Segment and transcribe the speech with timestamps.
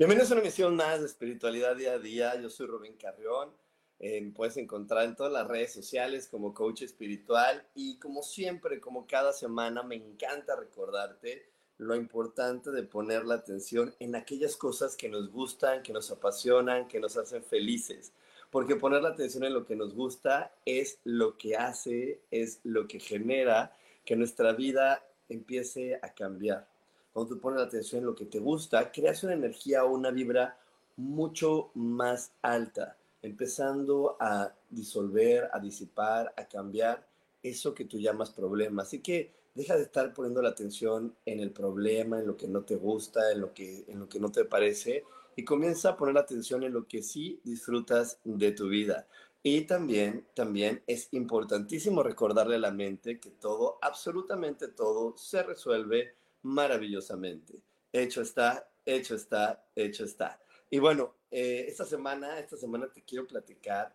[0.00, 2.40] Bienvenidos a una emisión más de Espiritualidad Día a Día.
[2.40, 3.50] Yo soy Rubén Carrión.
[3.98, 8.80] Eh, me puedes encontrar en todas las redes sociales como coach espiritual y como siempre,
[8.80, 14.96] como cada semana, me encanta recordarte lo importante de poner la atención en aquellas cosas
[14.96, 18.14] que nos gustan, que nos apasionan, que nos hacen felices.
[18.50, 22.88] Porque poner la atención en lo que nos gusta es lo que hace, es lo
[22.88, 26.70] que genera que nuestra vida empiece a cambiar
[27.12, 30.10] cuando tú pones la atención en lo que te gusta, creas una energía o una
[30.10, 30.58] vibra
[30.96, 37.06] mucho más alta, empezando a disolver, a disipar, a cambiar
[37.42, 38.82] eso que tú llamas problema.
[38.82, 42.62] Así que deja de estar poniendo la atención en el problema, en lo que no
[42.62, 45.04] te gusta, en lo que, en lo que no te parece,
[45.36, 49.06] y comienza a poner la atención en lo que sí disfrutas de tu vida.
[49.42, 56.14] Y también, también es importantísimo recordarle a la mente que todo, absolutamente todo, se resuelve
[56.42, 57.60] maravillosamente.
[57.92, 60.40] Hecho está, hecho está, hecho está.
[60.70, 63.94] Y bueno, eh, esta semana, esta semana te quiero platicar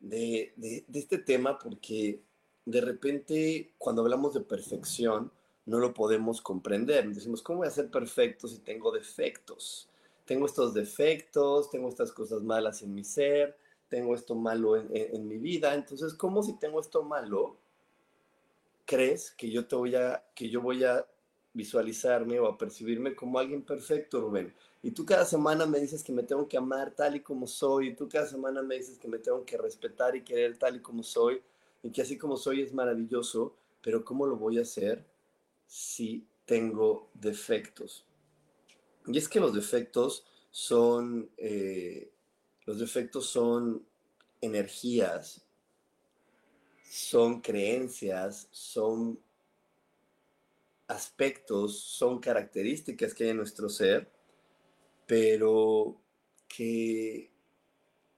[0.00, 2.20] de, de, este tema porque
[2.64, 5.30] de repente cuando hablamos de perfección
[5.66, 7.08] no lo podemos comprender.
[7.08, 9.88] Decimos, ¿cómo voy a ser perfecto si tengo defectos?
[10.24, 13.56] Tengo estos defectos, tengo estas cosas malas en mi ser,
[13.88, 15.74] tengo esto malo en, mi vida.
[15.74, 17.58] Entonces, ¿cómo si tengo esto malo?
[18.86, 21.06] crees que yo te voy a que yo voy a
[21.54, 24.52] visualizarme o a percibirme como alguien perfecto, Rubén.
[24.82, 27.88] Y tú cada semana me dices que me tengo que amar tal y como soy,
[27.88, 30.80] y tú cada semana me dices que me tengo que respetar y querer tal y
[30.80, 31.40] como soy,
[31.82, 35.04] y que así como soy es maravilloso, pero ¿cómo lo voy a hacer
[35.66, 38.04] si tengo defectos?
[39.06, 42.10] Y es que los defectos son, eh,
[42.66, 43.86] los defectos son
[44.40, 45.42] energías,
[46.90, 49.18] son creencias, son
[50.88, 54.10] aspectos, son características que hay en nuestro ser,
[55.06, 55.96] pero
[56.48, 57.30] que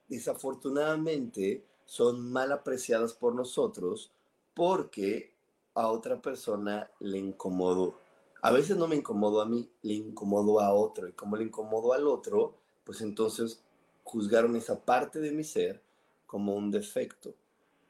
[0.09, 4.13] desafortunadamente son mal apreciadas por nosotros
[4.55, 5.33] porque
[5.75, 8.01] a otra persona le incomodó.
[8.43, 11.09] A veces no me incomodó a mí, le incomodó a otro.
[11.09, 12.55] Y como le incomodó al otro,
[12.85, 13.61] pues entonces
[14.05, 15.83] juzgaron esa parte de mi ser
[16.27, 17.35] como un defecto,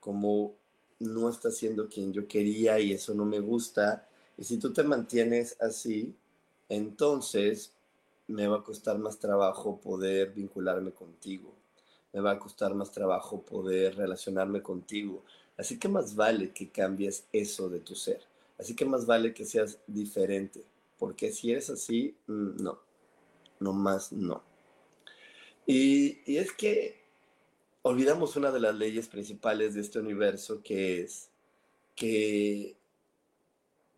[0.01, 0.55] como
[0.99, 4.09] no está siendo quien yo quería y eso no me gusta
[4.39, 6.15] y si tú te mantienes así,
[6.69, 7.73] entonces
[8.29, 11.55] me va a costar más trabajo poder vincularme contigo.
[12.13, 15.23] Me va a costar más trabajo poder relacionarme contigo.
[15.57, 18.21] Así que más vale que cambies eso de tu ser.
[18.59, 20.65] Así que más vale que seas diferente.
[20.99, 22.79] Porque si eres así, mm, no.
[23.61, 24.43] No más no.
[25.67, 27.01] Y, y es que
[27.83, 31.29] olvidamos una de las leyes principales de este universo que es
[31.95, 32.76] que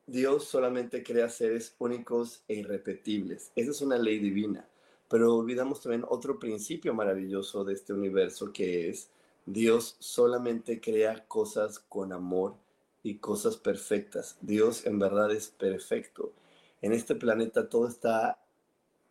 [0.08, 3.52] Dios solamente crea seres únicos e irrepetibles.
[3.54, 4.66] Esa es una ley divina.
[5.06, 9.10] Pero olvidamos también otro principio maravilloso de este universo que es
[9.44, 12.54] Dios solamente crea cosas con amor
[13.02, 14.38] y cosas perfectas.
[14.40, 16.32] Dios en verdad es perfecto.
[16.80, 18.42] En este planeta todo está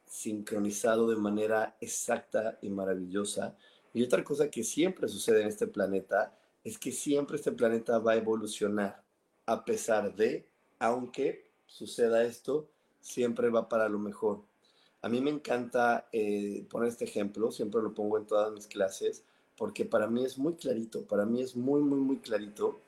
[0.07, 3.55] sincronizado de manera exacta y maravillosa.
[3.93, 8.13] Y otra cosa que siempre sucede en este planeta es que siempre este planeta va
[8.13, 9.03] a evolucionar
[9.45, 10.47] a pesar de
[10.79, 12.69] aunque suceda esto,
[13.01, 14.43] siempre va para lo mejor.
[15.01, 19.23] A mí me encanta eh, poner este ejemplo, siempre lo pongo en todas mis clases,
[19.55, 22.81] porque para mí es muy clarito, para mí es muy, muy, muy clarito,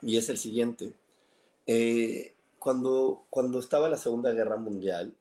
[0.00, 0.94] y es el siguiente.
[1.66, 5.14] Eh, cuando, cuando estaba la Segunda Guerra Mundial,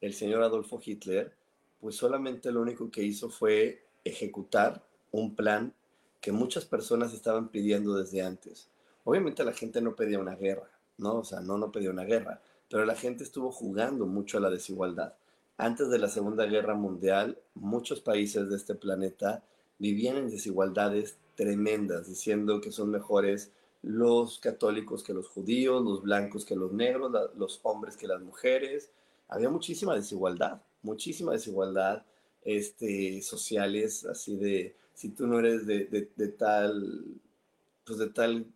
[0.00, 1.34] el señor Adolfo Hitler,
[1.80, 5.74] pues solamente lo único que hizo fue ejecutar un plan
[6.20, 8.68] que muchas personas estaban pidiendo desde antes.
[9.04, 11.18] Obviamente la gente no pedía una guerra, ¿no?
[11.18, 14.50] O sea, no, no pedía una guerra, pero la gente estuvo jugando mucho a la
[14.50, 15.14] desigualdad.
[15.58, 19.42] Antes de la Segunda Guerra Mundial, muchos países de este planeta
[19.78, 23.52] vivían en desigualdades tremendas, diciendo que son mejores
[23.82, 28.90] los católicos que los judíos, los blancos que los negros, los hombres que las mujeres.
[29.28, 32.04] Había muchísima desigualdad, muchísima desigualdad
[32.44, 37.04] este, sociales, así de, si tú no eres de, de, tal,
[37.84, 38.46] pues de tal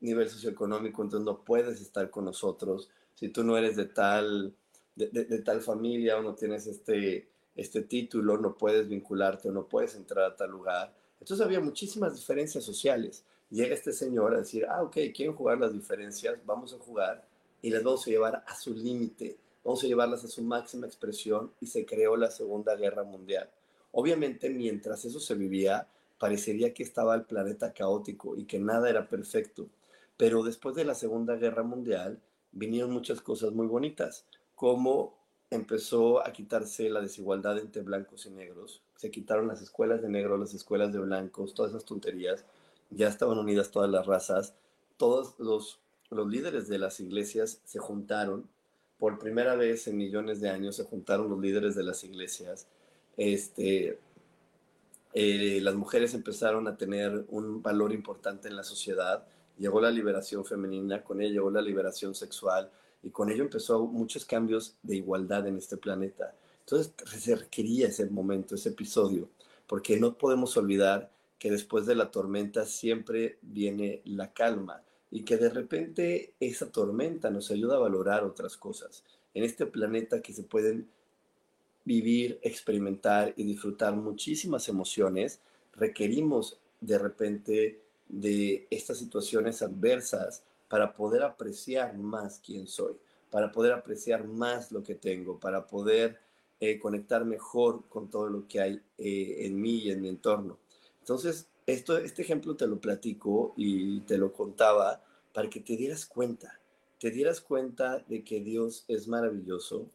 [0.00, 2.88] nivel socioeconómico, entonces no puedes estar con nosotros.
[3.14, 4.54] Si tú no eres de tal,
[4.96, 9.94] de, tal familia o no tienes este, este título, no puedes vincularte o no puedes
[9.94, 10.94] entrar a tal lugar.
[11.20, 13.24] Entonces había muchísimas diferencias sociales.
[13.50, 17.26] Llega este señor a decir, ah, ok, quieren jugar las diferencias, vamos a jugar
[17.62, 21.52] y las vamos a llevar a su límite, vamos a llevarlas a su máxima expresión
[21.60, 23.50] y se creó la Segunda Guerra Mundial.
[23.92, 25.88] Obviamente, mientras eso se vivía,
[26.18, 29.68] parecería que estaba el planeta caótico y que nada era perfecto.
[30.20, 32.20] Pero después de la Segunda Guerra Mundial
[32.52, 35.16] vinieron muchas cosas muy bonitas, como
[35.48, 40.38] empezó a quitarse la desigualdad entre blancos y negros, se quitaron las escuelas de negros,
[40.38, 42.44] las escuelas de blancos, todas esas tonterías,
[42.90, 44.52] ya estaban unidas todas las razas,
[44.98, 45.80] todos los,
[46.10, 48.46] los líderes de las iglesias se juntaron,
[48.98, 52.66] por primera vez en millones de años se juntaron los líderes de las iglesias,
[53.16, 53.98] este,
[55.14, 59.26] eh, las mujeres empezaron a tener un valor importante en la sociedad,
[59.60, 62.70] llegó la liberación femenina, con ella llegó la liberación sexual,
[63.02, 66.34] y con ello empezó muchos cambios de igualdad en este planeta.
[66.60, 69.28] Entonces se requería ese momento, ese episodio,
[69.66, 75.36] porque no podemos olvidar que después de la tormenta siempre viene la calma y que
[75.36, 79.04] de repente esa tormenta nos ayuda a valorar otras cosas.
[79.34, 80.88] En este planeta que se pueden
[81.84, 85.40] vivir, experimentar y disfrutar muchísimas emociones,
[85.72, 87.80] requerimos de repente
[88.10, 92.94] de estas situaciones adversas para poder apreciar más quién soy,
[93.30, 96.18] para poder apreciar más lo que tengo, para poder
[96.60, 100.58] eh, conectar mejor con todo lo que hay eh, en mí y en mi entorno.
[101.00, 105.02] Entonces, esto, este ejemplo te lo platico y te lo contaba
[105.32, 106.60] para que te dieras cuenta,
[106.98, 109.86] te dieras cuenta de que Dios es maravilloso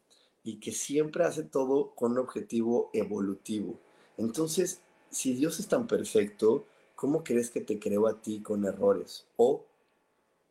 [0.42, 3.78] y que siempre hace todo con un objetivo evolutivo.
[4.16, 4.80] Entonces,
[5.10, 6.66] si Dios es tan perfecto,
[6.96, 9.26] ¿cómo crees que te creó a ti con errores?
[9.36, 9.64] O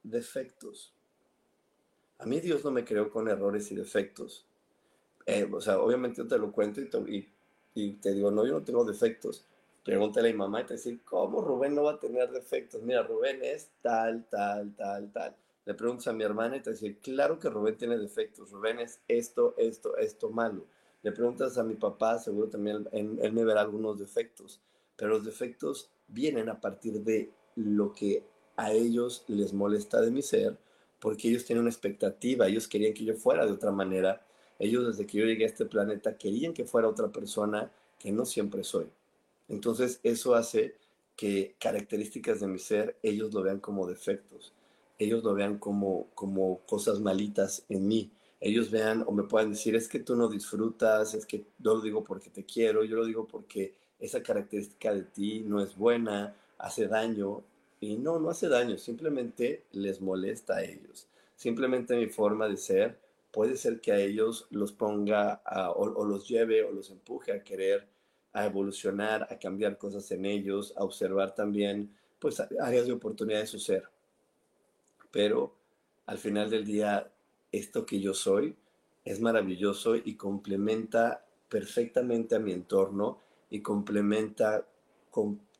[0.03, 0.93] defectos.
[2.19, 4.45] A mí Dios no me creó con errores y defectos.
[5.25, 7.27] Eh, o sea, obviamente yo te lo cuento y te,
[7.73, 9.45] y, te, digo, no, yo no tengo defectos.
[9.83, 12.81] Pregúntale a mi mamá y te dice, ¿cómo Rubén no va a tener defectos?
[12.81, 15.35] Mira, Rubén es tal, tal, tal, tal.
[15.65, 18.51] Le preguntas a mi hermana y te dice, claro que Rubén tiene defectos.
[18.51, 20.65] Rubén es esto, esto, esto malo.
[21.01, 24.61] Le preguntas a mi papá, seguro también él, él me verá algunos defectos.
[24.95, 28.23] Pero los defectos vienen a partir de lo que
[28.55, 30.57] a ellos les molesta de mi ser
[31.05, 34.25] porque ellos tienen una expectativa, ellos querían que yo fuera de otra manera,
[34.57, 38.25] ellos desde que yo llegué a este planeta querían que fuera otra persona que no
[38.25, 38.87] siempre soy.
[39.47, 40.75] Entonces eso hace
[41.15, 44.53] que características de mi ser ellos lo vean como defectos,
[44.97, 49.75] ellos lo vean como, como cosas malitas en mí, ellos vean o me puedan decir
[49.75, 53.05] es que tú no disfrutas, es que yo lo digo porque te quiero, yo lo
[53.05, 57.43] digo porque esa característica de ti no es buena, hace daño,
[57.79, 61.07] y no, no hace daño, simplemente les molesta a ellos.
[61.35, 62.97] Simplemente mi forma de ser
[63.31, 65.41] puede ser que a ellos los ponga
[65.75, 67.87] o, los lleve o los empuje a querer
[68.31, 73.47] a evolucionar, a cambiar cosas en ellos, a observar también pues áreas de oportunidad de
[73.47, 73.83] su ser.
[75.11, 75.53] Pero
[76.05, 77.09] al final del día,
[77.51, 78.55] esto que yo soy
[79.05, 84.67] es maravilloso y complementa perfectamente a mi entorno y complementa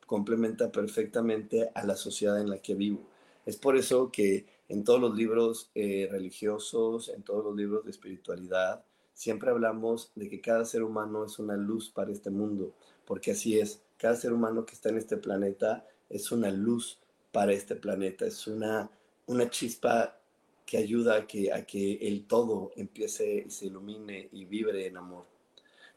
[0.06, 3.00] complementa perfectamente a la sociedad en la que vivo.
[3.44, 7.90] Es por eso que en todos los libros eh, religiosos, en todos los libros de
[7.90, 12.72] espiritualidad, siempre hablamos de que cada ser humano es una luz para este mundo,
[13.04, 16.98] porque así es, cada ser humano que está en este planeta es una luz
[17.32, 18.90] para este planeta, es una,
[19.26, 20.18] una chispa
[20.64, 24.96] que ayuda a que, a que el todo empiece y se ilumine y vibre en
[24.96, 25.35] amor.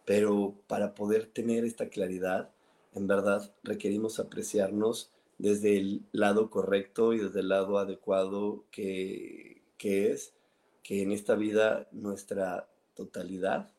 [0.09, 2.49] Pero para poder tener esta claridad,
[2.95, 10.11] en verdad requerimos apreciarnos desde el lado correcto y desde el lado adecuado que, que
[10.11, 10.33] es
[10.81, 13.69] que en esta vida nuestra totalidad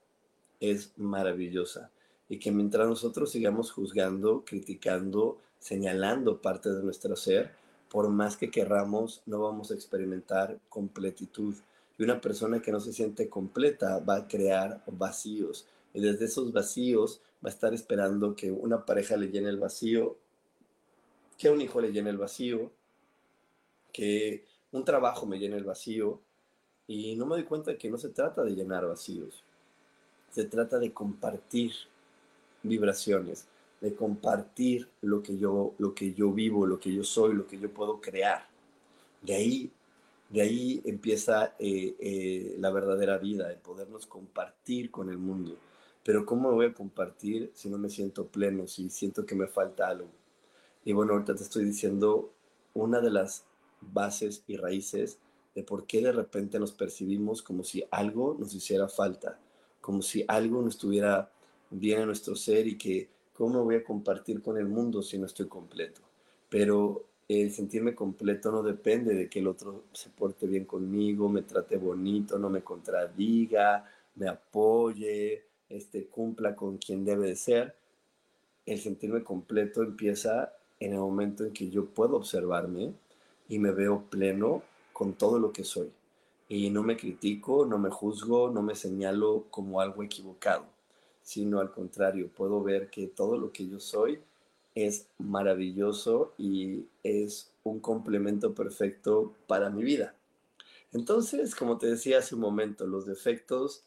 [0.61, 1.91] es maravillosa
[2.29, 7.51] y que mientras nosotros sigamos juzgando, criticando, señalando partes de nuestro ser,
[7.91, 11.57] por más que querramos, no vamos a experimentar completitud.
[11.99, 15.67] Y una persona que no se siente completa va a crear vacíos.
[15.93, 20.17] Y desde esos vacíos va a estar esperando que una pareja le llene el vacío,
[21.39, 22.71] que un hijo le llene el vacío,
[23.93, 26.21] que un trabajo me llene el vacío.
[26.87, 29.45] Y no me doy cuenta que no se trata de llenar vacíos,
[30.31, 31.73] se trata de compartir
[32.63, 33.47] vibraciones,
[33.81, 37.59] de compartir lo que yo, lo que yo vivo, lo que yo soy, lo que
[37.59, 38.47] yo puedo crear.
[39.23, 39.71] De ahí,
[40.29, 45.57] de ahí empieza eh, eh, la verdadera vida, el podernos compartir con el mundo.
[46.03, 49.89] Pero ¿cómo voy a compartir si no me siento pleno, si siento que me falta
[49.89, 50.09] algo?
[50.85, 52.33] Y bueno, ahorita te estoy diciendo
[52.75, 53.45] una de las
[53.81, 55.19] bases y raíces
[55.55, 59.39] de por qué de repente nos percibimos como si algo nos hiciera falta,
[59.81, 61.31] como si algo no estuviera
[61.71, 65.27] bien en nuestro ser y que cómo voy a compartir con el mundo si no
[65.27, 66.01] estoy completo.
[66.49, 71.43] Pero el sentirme completo no depende de que el otro se porte bien conmigo, me
[71.43, 73.85] trate bonito, no me contradiga,
[74.17, 77.77] me apoye, este, cumpla con quien debe de ser.
[78.67, 82.93] El sentirme completo empieza en el momento en que yo puedo observarme
[83.49, 84.63] y me veo pleno
[84.93, 85.91] con todo lo que soy.
[86.49, 90.67] Y no me critico, no me juzgo, no me señalo como algo equivocado,
[91.23, 94.21] sino al contrario, puedo ver que todo lo que yo soy
[94.75, 100.15] es maravilloso y es un complemento perfecto para mi vida.
[100.93, 103.85] Entonces, como te decía hace un momento, los defectos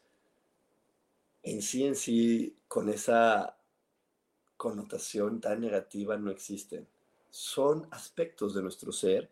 [1.44, 3.58] en sí, en sí, con esa
[4.58, 6.88] connotación tan negativa no existen.
[7.30, 9.30] Son aspectos de nuestro ser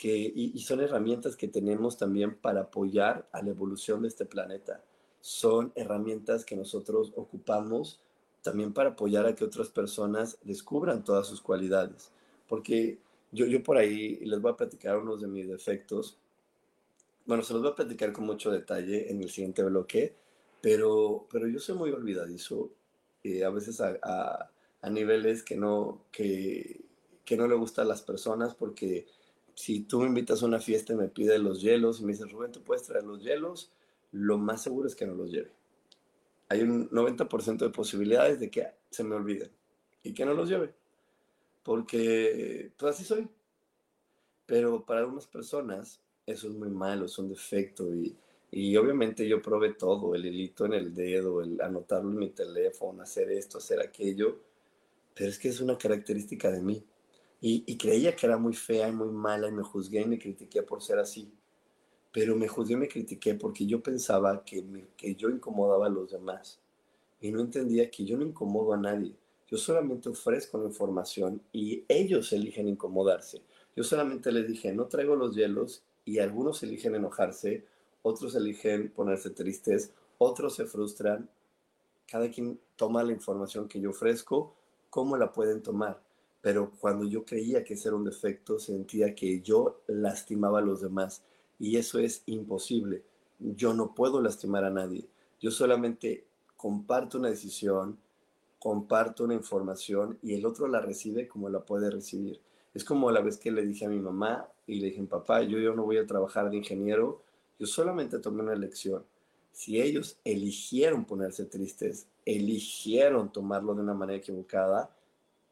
[0.00, 4.84] y, son herramientas que tenemos también para apoyar a la evolución de este planeta.
[5.20, 8.00] Son herramientas que nosotros ocupamos
[8.42, 12.12] también para apoyar a que otras personas descubran todas sus cualidades.
[12.46, 12.98] Porque
[13.32, 16.16] yo, yo por ahí les voy a platicar unos de mis defectos.
[17.26, 20.14] Bueno, se los voy a platicar con mucho detalle en el siguiente bloque,
[20.60, 22.72] pero, pero yo soy muy olvidadizo,
[23.22, 24.50] eh, a veces a, a,
[24.80, 26.84] a, niveles que no, que,
[27.24, 29.06] que no le gustan a las personas porque
[29.54, 32.30] si tú me invitas a una fiesta y me pides los hielos y me dices,
[32.30, 33.72] Rubén, ¿tú puedes traer los hielos?
[34.12, 35.50] Lo más seguro es que no los lleve.
[36.48, 39.50] Hay un 90% de posibilidades de que se me olviden
[40.02, 40.74] y que no los lleve.
[41.64, 43.28] Porque, pues así soy.
[44.46, 48.16] Pero para algunas personas eso es muy malo, es un defecto y,
[48.50, 53.02] y obviamente yo probé todo, el hilito en el dedo, el anotarlo en mi teléfono,
[53.02, 54.38] hacer esto, hacer aquello,
[55.14, 56.84] pero es que es una característica de mí
[57.40, 60.62] y, creía que era muy fea y muy mala y me juzgué y me critiqué
[60.62, 61.30] por ser así.
[62.10, 64.64] Pero me juzgué y me critiqué porque yo pensaba que,
[64.96, 66.58] que yo incomodaba a los demás.
[67.20, 69.14] Y no entendía que yo no incomodo a nadie.
[69.46, 73.42] Yo solamente ofrezco la información y ellos eligen incomodarse.
[73.76, 77.64] Yo solamente les dije, no traigo los hielos y algunos eligen enojarse,
[78.02, 81.28] otros eligen ponerse tristes, otros se frustran.
[82.06, 84.54] Cada quien toma la información que yo ofrezco,
[84.90, 86.00] cómo la pueden tomar
[86.40, 90.80] pero cuando yo creía que ese era un defecto, sentía que yo lastimaba a los
[90.80, 91.22] demás
[91.58, 93.02] y eso es imposible.
[93.38, 95.06] Yo no puedo lastimar a nadie.
[95.40, 96.24] Yo solamente
[96.56, 97.98] comparto una decisión,
[98.58, 102.40] comparto una información y el otro la recibe como la puede recibir.
[102.74, 105.58] Es como la vez que le dije a mi mamá y le dije, papá, yo,
[105.58, 107.22] yo no voy a trabajar de ingeniero,
[107.58, 109.04] yo solamente tomé una elección.
[109.52, 114.94] Si ellos eligieron ponerse tristes, eligieron tomarlo de una manera equivocada,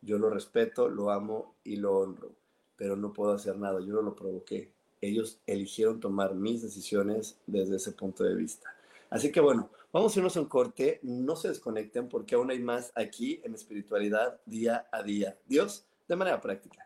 [0.02, 2.30] yo lo respeto, lo amo y lo honro,
[2.76, 4.70] pero no puedo hacer nada, yo no lo provoqué.
[5.00, 8.72] Ellos eligieron tomar mis decisiones desde ese punto de vista.
[9.10, 12.60] Así que bueno, vamos a irnos a un corte, no se desconecten porque aún hay
[12.60, 15.36] más aquí en espiritualidad día a día.
[15.46, 16.85] Dios, de manera práctica.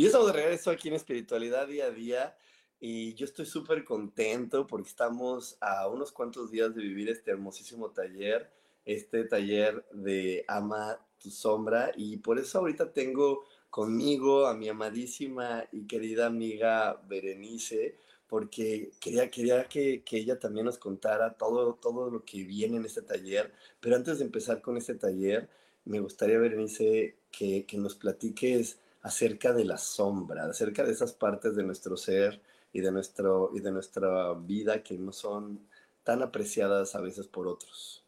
[0.00, 2.34] Y estamos de regreso aquí en Espiritualidad Día a Día
[2.80, 7.90] y yo estoy súper contento porque estamos a unos cuantos días de vivir este hermosísimo
[7.90, 8.50] taller,
[8.86, 15.68] este taller de Ama tu Sombra y por eso ahorita tengo conmigo a mi amadísima
[15.70, 22.10] y querida amiga Berenice porque quería, quería que, que, ella también nos contara todo, todo
[22.10, 23.52] lo que viene en este taller.
[23.80, 25.50] Pero antes de empezar con este taller,
[25.84, 31.56] me gustaría, Berenice, que, que nos platiques acerca de la sombra, acerca de esas partes
[31.56, 32.40] de nuestro ser
[32.72, 35.66] y de, nuestro, y de nuestra vida que no son
[36.04, 38.04] tan apreciadas a veces por otros.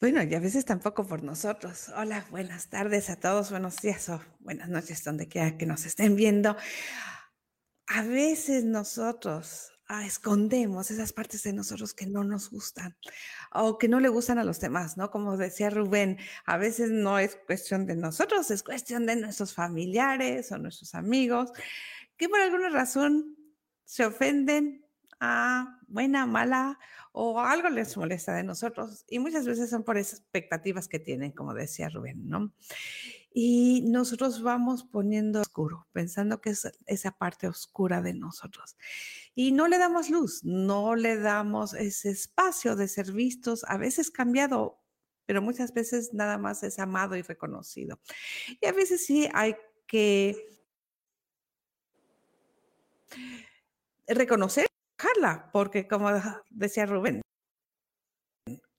[0.00, 1.90] Bueno, y a veces tampoco por nosotros.
[1.94, 6.16] Hola, buenas tardes a todos, buenos días o buenas noches, donde quiera que nos estén
[6.16, 6.56] viendo.
[7.86, 12.96] A veces nosotros ah, escondemos esas partes de nosotros que no nos gustan
[13.52, 15.10] o que no le gustan a los demás, ¿no?
[15.10, 20.52] Como decía Rubén, a veces no es cuestión de nosotros, es cuestión de nuestros familiares
[20.52, 21.52] o nuestros amigos,
[22.16, 23.36] que por alguna razón
[23.84, 24.86] se ofenden
[25.18, 26.78] a buena, mala
[27.12, 31.52] o algo les molesta de nosotros y muchas veces son por expectativas que tienen, como
[31.54, 32.52] decía Rubén, ¿no?
[33.32, 38.76] Y nosotros vamos poniendo oscuro, pensando que es esa parte oscura de nosotros.
[39.34, 44.10] Y no le damos luz, no le damos ese espacio de ser vistos, a veces
[44.10, 44.80] cambiado,
[45.26, 48.00] pero muchas veces nada más es amado y reconocido.
[48.60, 49.54] Y a veces sí hay
[49.86, 50.36] que
[54.08, 54.66] reconocer,
[55.52, 56.08] porque como
[56.50, 57.22] decía Rubén,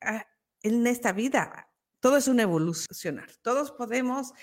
[0.01, 0.25] ah,
[0.61, 1.70] en esta vida
[2.01, 3.31] todo es un evolucionar.
[3.41, 4.33] Todos podemos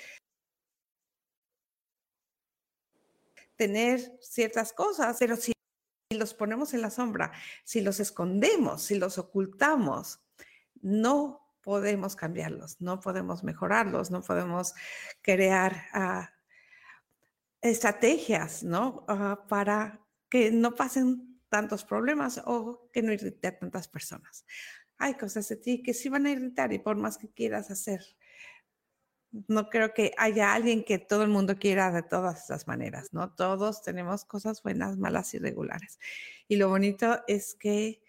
[3.57, 5.53] tener ciertas cosas, pero si
[6.11, 7.33] los ponemos en la sombra,
[7.65, 10.21] si los escondemos, si los ocultamos,
[10.81, 14.75] no podemos cambiarlos, no podemos mejorarlos, no podemos
[15.21, 16.33] crear ah,
[17.61, 19.05] estrategias, ¿no?
[19.09, 24.45] Ah, para que no pasen tantos problemas o que no irrite a tantas personas
[24.99, 28.03] hay cosas de ti que sí van a irritar y por más que quieras hacer,
[29.47, 33.35] no creo que haya alguien que todo el mundo quiera de todas las maneras, ¿no?
[33.35, 35.99] Todos tenemos cosas buenas, malas y regulares.
[36.49, 38.03] Y lo bonito es que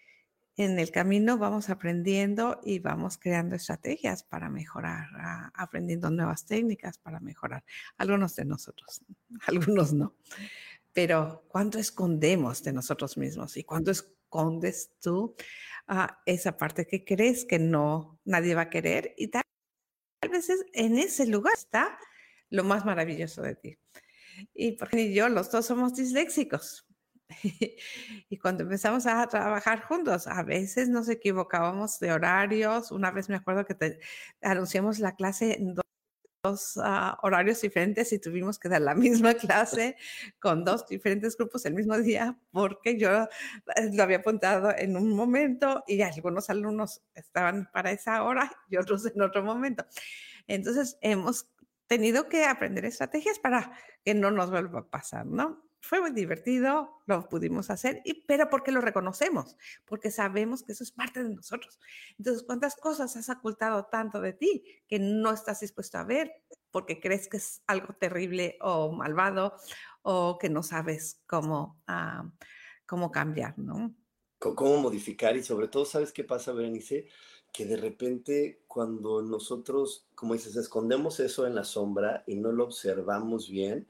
[0.56, 5.08] en el camino vamos aprendiendo y vamos creando estrategias para mejorar,
[5.54, 7.64] aprendiendo nuevas técnicas para mejorar.
[7.96, 9.02] Algunos de nosotros,
[9.46, 10.14] algunos no.
[10.92, 15.34] Pero ¿cuánto escondemos de nosotros mismos y cuánto escondes tú
[16.26, 19.42] esa parte que crees que no, nadie va a querer y tal,
[20.30, 21.98] vez en ese lugar está
[22.50, 23.78] lo más maravilloso de ti.
[24.54, 26.86] Y porque yo, los dos somos disléxicos.
[28.28, 32.90] y cuando empezamos a trabajar juntos, a veces nos equivocábamos de horarios.
[32.90, 34.00] Una vez me acuerdo que te
[34.42, 35.84] anunciamos la clase en dos
[36.82, 39.96] ah, horarios diferentes y tuvimos que dar la misma clase
[40.38, 45.10] con dos diferentes grupos el mismo día porque yo eh, lo había apuntado en un
[45.14, 49.84] momento y algunos alumnos estaban para esa hora y otros en otro momento.
[50.46, 51.48] Entonces hemos
[51.86, 53.72] tenido que aprender estrategias para
[54.04, 55.69] que no nos vuelva a pasar, ¿no?
[55.80, 60.84] Fue muy divertido, lo pudimos hacer, y, pero porque lo reconocemos, porque sabemos que eso
[60.84, 61.80] es parte de nosotros.
[62.18, 66.32] Entonces, ¿cuántas cosas has ocultado tanto de ti que no estás dispuesto a ver
[66.70, 69.54] porque crees que es algo terrible o malvado
[70.02, 72.30] o que no sabes cómo, ah,
[72.86, 73.94] cómo cambiar, ¿no?
[74.38, 77.08] Cómo modificar y sobre todo, ¿sabes qué pasa, Berenice?
[77.52, 82.64] Que de repente cuando nosotros, como dices, escondemos eso en la sombra y no lo
[82.64, 83.86] observamos bien,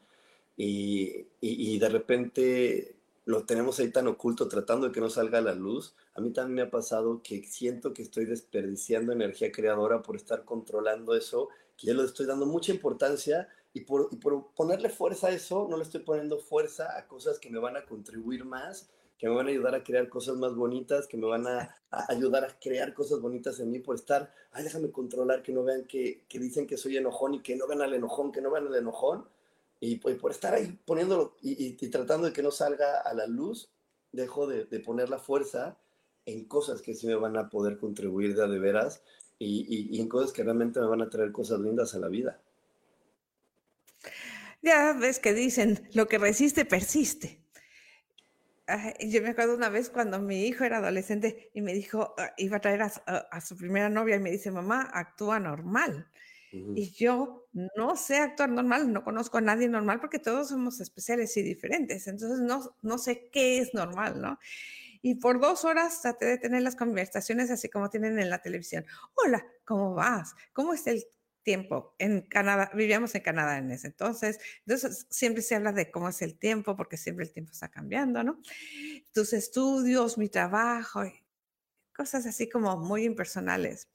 [0.62, 5.54] y, y, de repente lo tenemos ahí tan oculto tratando de que no salga la
[5.54, 5.94] luz.
[6.14, 10.44] A mí también me ha pasado que siento que estoy desperdiciando energía creadora por estar
[10.44, 15.28] controlando eso, que ya lo estoy dando mucha importancia y por, y por ponerle fuerza
[15.28, 18.90] a eso, no le estoy poniendo fuerza a cosas que me van a contribuir más,
[19.16, 21.74] que me van a ayudar a crear cosas más bonitas, que me van a,
[22.08, 25.86] ayudar a crear cosas bonitas en mí por estar, ay, déjame controlar, que no vean
[25.86, 28.66] que, que dicen que soy enojón y que no vean al enojón, que no vean
[28.66, 29.24] al enojón
[29.80, 33.72] y pues, por estar ahí poniéndolo y, tratando de que no salga a la luz,
[34.12, 35.78] dejo de, poner la fuerza
[36.26, 39.02] en cosas que sí me van a poder contribuir de, de veras
[39.38, 42.40] y, en cosas que realmente me van a traer cosas lindas a la vida.
[44.62, 47.40] Ya ves que dicen, lo que resiste, persiste.
[49.00, 52.58] Yo me acuerdo una vez cuando mi hijo era adolescente y me dijo, ah, iba
[52.58, 56.08] a traer a su primera novia y me dice, mamá, actúa normal.
[56.52, 61.36] Y yo no sé actuar normal, no conozco a nadie normal porque todos somos especiales
[61.36, 62.06] y diferentes.
[62.08, 64.38] Entonces no, no sé qué es normal, ¿no?
[65.02, 68.84] Y por dos horas traté de tener las conversaciones así como tienen en la televisión.
[69.14, 70.34] Hola, ¿cómo vas?
[70.52, 71.04] ¿Cómo es el
[71.42, 71.94] tiempo?
[71.98, 74.38] En Canadá, vivíamos en Canadá en ese entonces.
[74.66, 78.22] Entonces siempre se habla de cómo es el tiempo porque siempre el tiempo está cambiando,
[78.22, 78.40] ¿no?
[79.12, 81.02] Tus estudios, mi trabajo,
[81.94, 83.88] cosas así como muy impersonales.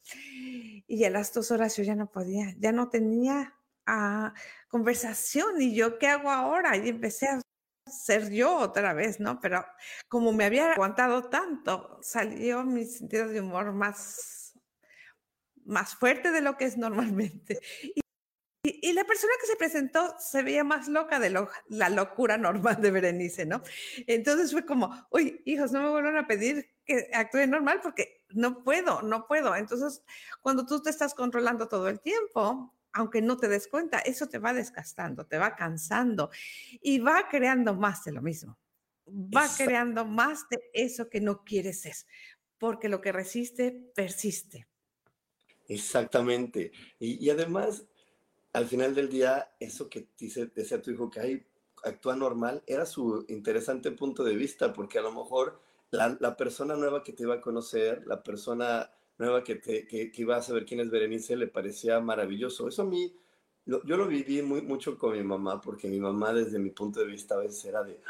[0.88, 4.34] Y a las dos horas yo ya no podía, ya no tenía ah,
[4.67, 6.78] conversación y yo, ¿qué hago ahora?
[6.78, 7.41] Y empecé a
[7.88, 9.39] ser yo otra vez, ¿no?
[9.39, 9.65] Pero
[10.08, 14.54] como me había aguantado tanto, salió mi sentido de humor más,
[15.65, 17.60] más fuerte de lo que es normalmente.
[18.63, 22.82] Y, la persona que se presentó se veía más loca de lo, la locura normal
[22.82, 23.62] de Berenice, ¿no?
[24.08, 28.63] Entonces fue como, uy, hijos, no me vuelvan a pedir que actúe normal porque no
[28.63, 29.56] puedo, no puedo.
[29.56, 30.04] Entonces,
[30.41, 34.39] cuando tú te estás controlando todo el tiempo, aunque no te des cuenta, eso te
[34.39, 36.30] va desgastando, te va cansando
[36.82, 38.58] y va creando más de lo mismo.
[39.08, 41.95] Va creando más de eso que no quieres ser,
[42.58, 44.67] porque lo que resiste, persiste.
[45.67, 46.71] Exactamente.
[47.00, 47.86] Y, además,
[48.54, 51.45] al final del día, eso que dice, decía tu hijo que ahí
[51.84, 55.62] actúa normal, era su interesante punto de vista, porque a lo mejor
[55.95, 60.38] la, persona nueva que te iba a conocer, la persona nueva que, te, que, iba
[60.38, 62.67] a saber quién es Berenice, le parecía maravilloso.
[62.67, 63.15] Eso a mí,
[63.65, 67.08] yo lo viví muy, mucho con mi mamá, porque mi mamá desde mi punto de
[67.08, 68.01] vista a veces era de,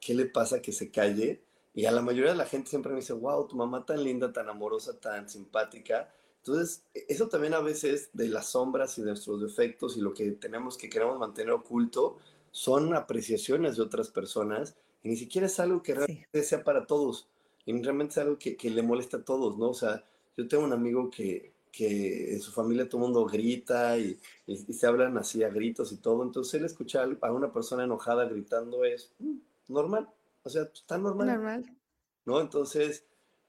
[0.00, 1.42] ¿qué le pasa que se calle?
[1.74, 4.32] Y a la mayoría de la gente siempre me dice, wow, tu mamá tan linda,
[4.32, 6.12] tan amorosa, tan simpática.
[6.38, 10.14] Entonces, e, eso también a veces de las sombras y de nuestros defectos y lo
[10.14, 12.18] que tenemos que queremos mantener oculto
[12.52, 17.28] son apreciaciones de otras personas y ni siquiera es algo que realmente sea para todos,
[17.66, 19.70] y realmente es algo que, que, le molesta a todos, ¿no?
[19.70, 20.02] O sea,
[20.36, 24.56] yo tengo un amigo que, que en su familia todo el mundo grita y, y,
[24.56, 28.84] se hablan así a gritos y todo, entonces él escuchar a una persona enojada gritando
[28.84, 29.36] es mm,
[29.68, 30.08] normal,
[30.42, 31.26] o sea, está normal.
[31.26, 31.76] Normal.
[32.24, 32.40] ¿No?
[32.40, 33.04] Entonces,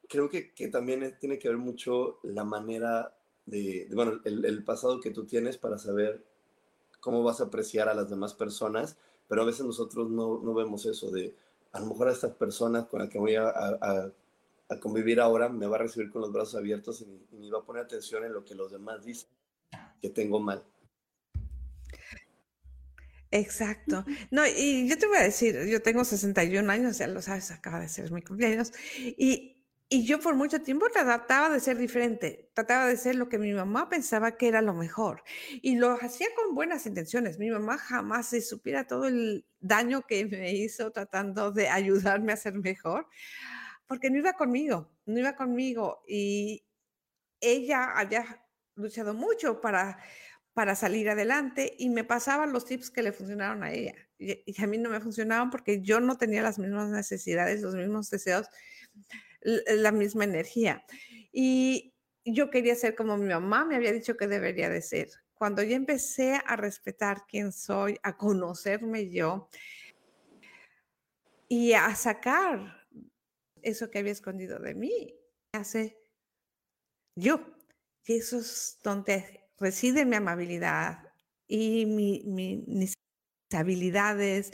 [0.10, 3.16] creo que, que también tiene que ver mucho la manera
[3.46, 6.26] de, de bueno, el, el, pasado que tú tienes para saber
[7.00, 8.98] cómo vas a apreciar a las demás personas,
[9.30, 11.36] pero a veces nosotros no, no vemos eso de,
[11.76, 14.12] a lo mejor a estas personas con las que voy a,
[14.82, 17.84] convivir ahora me va a recibir con los brazos abiertos y, me va a poner
[17.84, 19.30] atención en lo que los demás dicen
[20.02, 20.64] que tengo mal.
[23.30, 24.06] Exacto.
[24.32, 27.82] No, y yo te voy a decir, yo tengo 61 años, ya lo sabes, acaba
[27.82, 28.72] de ser mi cumpleaños,
[29.18, 29.55] y
[29.88, 33.54] y yo por mucho tiempo trataba de ser diferente, trataba de ser lo que mi
[33.54, 35.24] mamá pensaba que era lo mejor.
[35.62, 37.38] Y lo hacía con buenas intenciones.
[37.38, 42.38] Mi mamá jamás se supiera todo el daño que me hizo tratando de ayudarme a
[42.38, 43.08] ser mejor,
[43.88, 46.04] porque no iba conmigo, no iba conmigo.
[46.08, 46.66] Y
[47.40, 48.44] ella había
[48.76, 50.00] luchado mucho para,
[50.54, 53.94] para salir adelante y me pasaban los tips que le funcionaron a ella.
[54.18, 57.76] Y, y a mí no me funcionaban porque yo no tenía las mismas necesidades, los
[57.76, 58.48] mismos deseos
[59.46, 60.84] la misma energía.
[61.32, 61.94] Y
[62.26, 65.10] yo quería ser como mi mamá me había dicho que debería de ser.
[65.36, 69.50] Cuando yo empecé a respetar quién soy, a conocerme yo
[71.48, 72.88] y a sacar
[73.62, 75.16] eso que había escondido de mí,
[75.54, 75.98] hace
[77.16, 77.46] yo.
[78.06, 81.00] Y eso es donde reside mi amabilidad
[81.48, 82.94] y mis
[83.52, 84.52] habilidades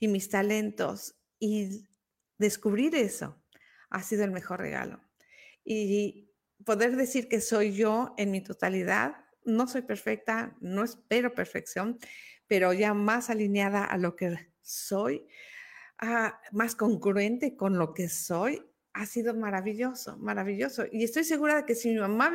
[0.00, 1.14] y mis talentos.
[1.38, 1.88] Y
[2.38, 3.41] descubrir eso
[3.92, 5.00] ha sido el mejor regalo.
[5.64, 6.30] Y
[6.64, 11.98] poder decir que soy yo en mi totalidad, no soy perfecta, no espero perfección,
[12.46, 15.26] pero ya más alineada a lo que soy,
[15.98, 18.62] ah, más congruente con lo que soy,
[18.94, 20.84] ha sido maravilloso, maravilloso.
[20.90, 22.32] Y estoy segura de que si mi mamá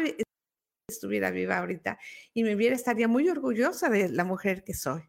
[0.87, 1.99] estuviera viva ahorita
[2.33, 5.03] y me viera, estaría muy orgullosa de la mujer que soy.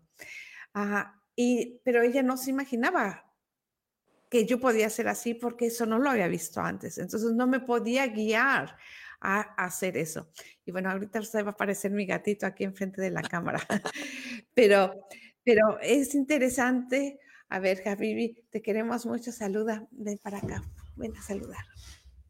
[0.75, 3.28] Ah, y, pero ella no se imaginaba
[4.31, 6.99] que yo podía ser así porque eso no lo había visto antes.
[6.99, 8.77] Entonces no me podía guiar
[9.21, 10.31] a, hacer eso.
[10.65, 13.61] Y bueno, ahorita se va a aparecer mi gatito aquí enfrente de la cámara.
[14.55, 15.07] pero,
[15.45, 17.19] pero es interesante.
[17.49, 19.33] A ver, Javibi, te queremos mucho.
[19.33, 20.63] Saluda, ven para acá,
[20.97, 21.65] ven a saludar.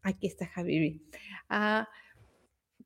[0.01, 1.03] Aquí está Javibi.
[1.49, 1.87] Ah,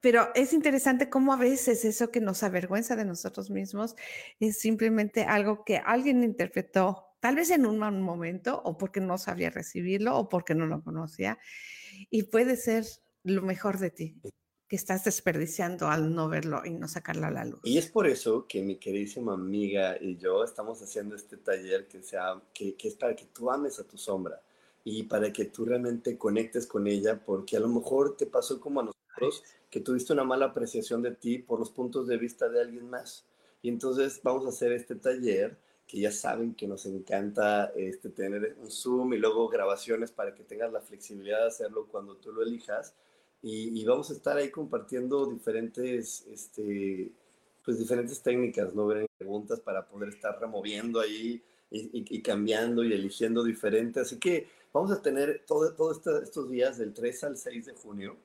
[0.04, 3.96] pero es interesante cómo a veces eso que nos avergüenza de nosotros mismos
[4.42, 9.50] es simplemente algo que alguien interpretó, tal vez en un momento, o porque no sabía
[9.50, 11.40] recibirlo, o porque no lo conocía,
[12.10, 12.84] y puede ser
[13.24, 14.20] lo mejor de ti,
[14.68, 17.62] que estás desperdiciando al no verlo y no sacarlo a la luz.
[17.64, 22.04] Y es por eso que mi queridísima amiga y yo estamos haciendo este taller que,
[22.04, 24.42] sea, que, que es para que tú ames a tu sombra
[24.84, 28.82] y para que tú realmente conectes con ella, porque a lo mejor te pasó como
[28.82, 32.60] a nosotros, que tuviste una mala apreciación de ti por los puntos de vista de
[32.60, 33.26] alguien más.
[33.62, 35.58] Y entonces vamos a hacer este taller
[35.88, 40.44] que ya saben que nos encanta este, tener un Zoom y luego grabaciones para que
[40.44, 42.96] tengas la flexibilidad de hacerlo cuando tú lo elijas.
[43.42, 47.12] Y, vamos a estar ahí compartiendo diferentes, este,
[47.66, 48.88] pues diferentes técnicas, ¿no?
[49.18, 54.00] Preguntas para poder estar removiendo ahí y, cambiando y eligiendo diferente.
[54.00, 58.18] Así que vamos a tener todos todo estos días del 3 al 6 de junio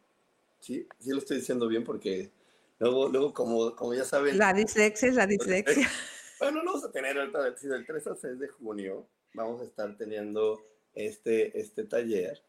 [0.61, 2.31] Sí, sí lo estoy diciendo bien porque
[2.79, 4.39] luego, luego como, como ya saben...
[4.39, 5.89] La dislexia es la dislexia.
[6.41, 9.97] Bueno, no vamos a tener ahorita del 3 al 6 de junio, vamos a estar
[9.97, 10.63] teniendo
[10.95, 12.41] este, este taller.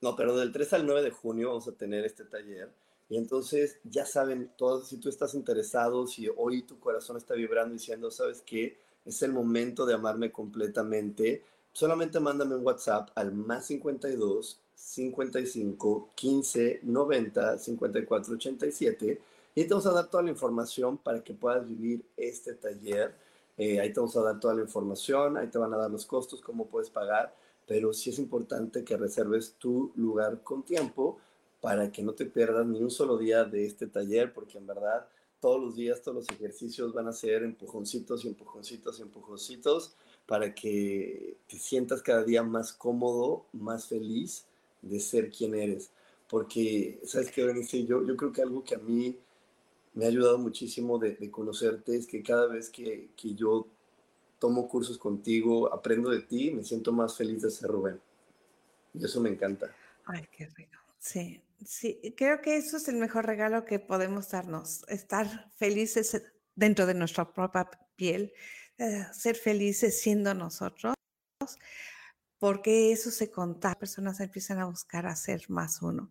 [0.00, 2.70] No, pero del 3 al 9 de junio vamos a tener este taller.
[3.08, 7.72] Y entonces ya saben, todos, si tú estás interesado, si hoy tu corazón está vibrando
[7.72, 8.78] diciendo, ¿sabes qué?
[9.04, 11.42] Es el momento de amarme completamente.
[11.72, 19.20] Solamente mándame un WhatsApp al más 52 55 15 90 54 87
[19.56, 23.14] y te vamos a dar toda la información para que puedas vivir este taller.
[23.56, 26.04] Eh, ahí te vamos a dar toda la información, ahí te van a dar los
[26.04, 27.34] costos, cómo puedes pagar,
[27.66, 31.18] pero sí es importante que reserves tu lugar con tiempo
[31.62, 35.08] para que no te pierdas ni un solo día de este taller, porque en verdad
[35.40, 40.54] todos los días, todos los ejercicios van a ser empujoncitos y empujoncitos y empujoncitos para
[40.54, 44.44] que te sientas cada día más cómodo, más feliz
[44.82, 45.90] de ser quien eres.
[46.28, 47.86] Porque, ¿sabes qué, Berenice?
[47.86, 49.16] Yo, yo creo que algo que a mí
[49.96, 53.66] me ha ayudado muchísimo de, conocerte es que cada vez que, que, yo
[54.38, 58.00] tomo cursos contigo, aprendo de ti, me siento más feliz de ser Rubén.
[58.94, 59.74] Y eso me encanta.
[60.04, 60.78] Ay, qué rico.
[60.98, 66.22] Sí, sí, creo que eso es el mejor regalo que podemos darnos, estar felices
[66.54, 68.32] dentro de nuestra propia piel,
[68.78, 70.94] eh, ser felices siendo nosotros
[72.38, 76.10] porque eso se contagia, personas empiezan a buscar hacer más uno.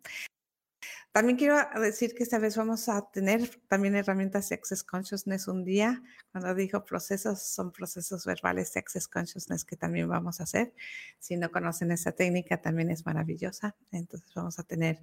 [1.16, 5.64] También quiero decir que esta vez vamos a tener también herramientas de Access Consciousness un
[5.64, 6.04] día.
[6.34, 10.74] Cuando dijo procesos, son procesos verbales de Access Consciousness que también vamos a hacer.
[11.20, 13.78] Si no conocen esa técnica, también es maravillosa.
[13.94, 15.00] Entonces vamos a tener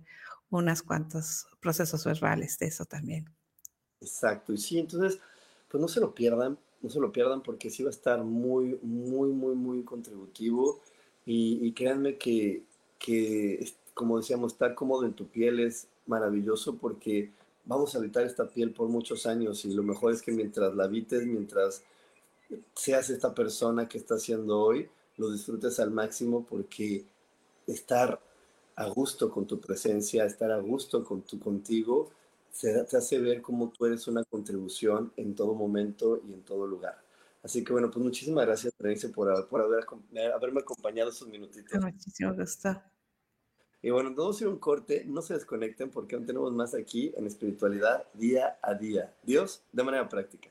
[0.50, 3.30] unas cuantos procesos verbales de eso también.
[4.02, 4.52] Exacto.
[4.52, 5.18] Y sí, entonces,
[5.70, 8.78] pues no se lo pierdan, no se lo pierdan porque sí va a estar muy,
[8.82, 10.82] muy, muy, muy contributivo
[11.24, 12.64] y, créanme que,
[12.98, 17.32] que, como decíamos, estar cómodo en tu piel es maravilloso porque
[17.64, 20.84] vamos a habitar esta piel por muchos años y lo mejor es que mientras la
[20.84, 21.84] habites, mientras
[22.74, 27.04] seas esta persona que estás siendo hoy, lo disfrutes al máximo porque
[27.66, 28.20] estar
[28.76, 32.10] a gusto con tu presencia, estar a gusto con tu, contigo,
[32.50, 36.66] se, te hace ver cómo tú eres una contribución en todo momento y en todo
[36.66, 37.00] lugar.
[37.42, 39.84] Así que bueno, pues muchísimas gracias, Berenice, por, por haber,
[40.32, 41.80] haberme acompañado esos minutitos.
[41.80, 42.91] Muchísimo gusto.
[43.84, 47.26] Y bueno, vamos a un corte, no se desconecten porque aún tenemos más aquí en
[47.26, 49.12] espiritualidad día a día.
[49.24, 50.50] Dios de manera práctica.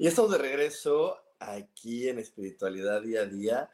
[0.00, 3.70] Y estamos de regreso aquí en Espiritualidad Día a Día.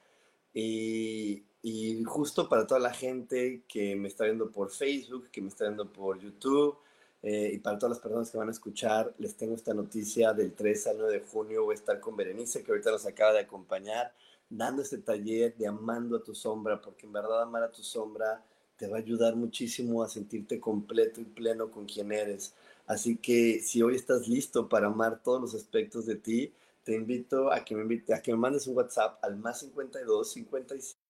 [0.55, 5.49] Y, y, justo para toda la gente que me está viendo por Facebook, que me
[5.49, 6.79] está viendo por YouTube,
[7.23, 10.55] eh, y para todas las personas que van a escuchar, les tengo esta noticia del
[10.55, 11.65] 3 al 9 de junio.
[11.65, 14.15] Voy a estar con Berenice, que ahorita nos acaba de acompañar,
[14.49, 18.43] dando este taller de amando a tu sombra, porque en verdad amar a tu sombra
[18.79, 22.55] te va a ayudar muchísimo a sentirte completo y pleno con quien eres
[22.87, 27.51] Así que si hoy estás listo para amar todos los aspectos de ti, te invito
[27.51, 31.01] a que me, invite, a que me mandes un WhatsApp al más 52 55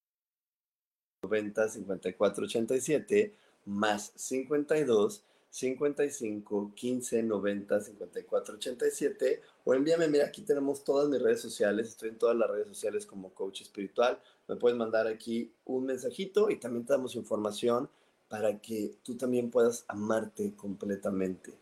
[1.24, 3.34] 90 54 87
[3.66, 11.40] más 52 55 15 90 54 87 o envíame, mira, aquí tenemos todas mis redes
[11.40, 15.86] sociales, estoy en todas las redes sociales como coach espiritual, me puedes mandar aquí un
[15.86, 17.88] mensajito y también te damos información
[18.28, 21.54] para que tú también puedas amarte completamente.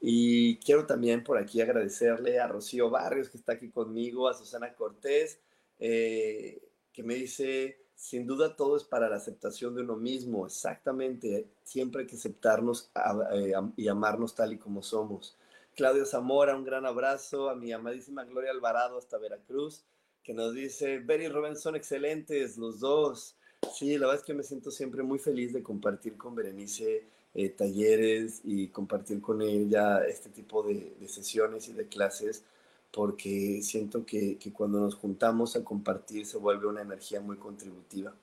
[0.00, 4.74] Y quiero también por aquí agradecerle a Rocío Barrios, que está aquí conmigo, a Susana
[4.74, 5.40] Cortés,
[5.78, 11.48] eh, que me dice, sin duda todo es para la aceptación de uno mismo, exactamente,
[11.64, 12.90] siempre hay que aceptarnos
[13.32, 15.36] eh, y amarnos tal y como somos.
[15.74, 19.84] Claudio Zamora, un gran abrazo, a mi amadísima Gloria Alvarado hasta Veracruz,
[20.22, 23.36] que nos dice, Berry y Rubén son excelentes los dos.
[23.74, 27.06] Sí, la verdad es que me siento siempre muy feliz de compartir con Berenice
[27.38, 32.42] eh, talleres y compartir con ella este tipo de, sesiones y de clases,
[32.90, 38.14] porque siento que, que, cuando nos juntamos a compartir se vuelve una energía muy contributiva.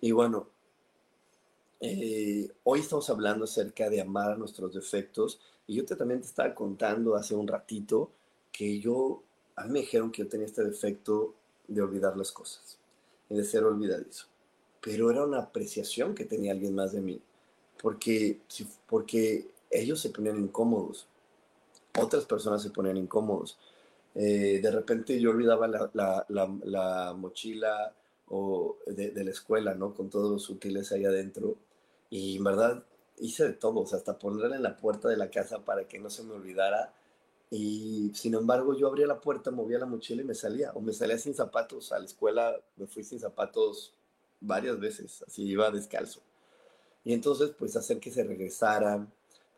[0.00, 0.46] Y bueno,
[1.80, 6.28] eh, hoy estamos hablando acerca de amar a nuestros defectos y yo te, también te
[6.28, 8.12] estaba contando hace un ratito
[8.52, 9.24] que yo,
[9.56, 11.34] a mí me dijeron que yo tenía este defecto
[11.66, 12.78] de olvidar las cosas
[13.28, 14.26] de ser olvidadizo,
[14.80, 17.20] pero era una apreciación que tenía alguien más de mí
[17.80, 18.40] porque,
[18.86, 21.06] porque ellos se ponían incómodos,
[21.98, 23.58] otras personas se ponían incómodos.
[24.14, 27.94] Eh, de repente yo olvidaba la, mochila
[28.28, 29.94] o de, la escuela, ¿no?
[29.94, 31.56] Con todos los útiles ahí adentro.
[32.10, 32.84] Y en verdad
[33.18, 36.22] hice de todo, hasta ponerla en la puerta de la casa para que no se
[36.24, 36.94] me olvidara.
[37.50, 40.72] Y sin embargo, yo abría la puerta, movía la mochila y me salía.
[40.74, 41.92] O me salía sin zapatos.
[41.92, 43.94] A la escuela me fui sin zapatos
[44.40, 46.20] varias veces, así iba descalzo.
[47.04, 49.10] Y entonces, pues hacer que se regresaran,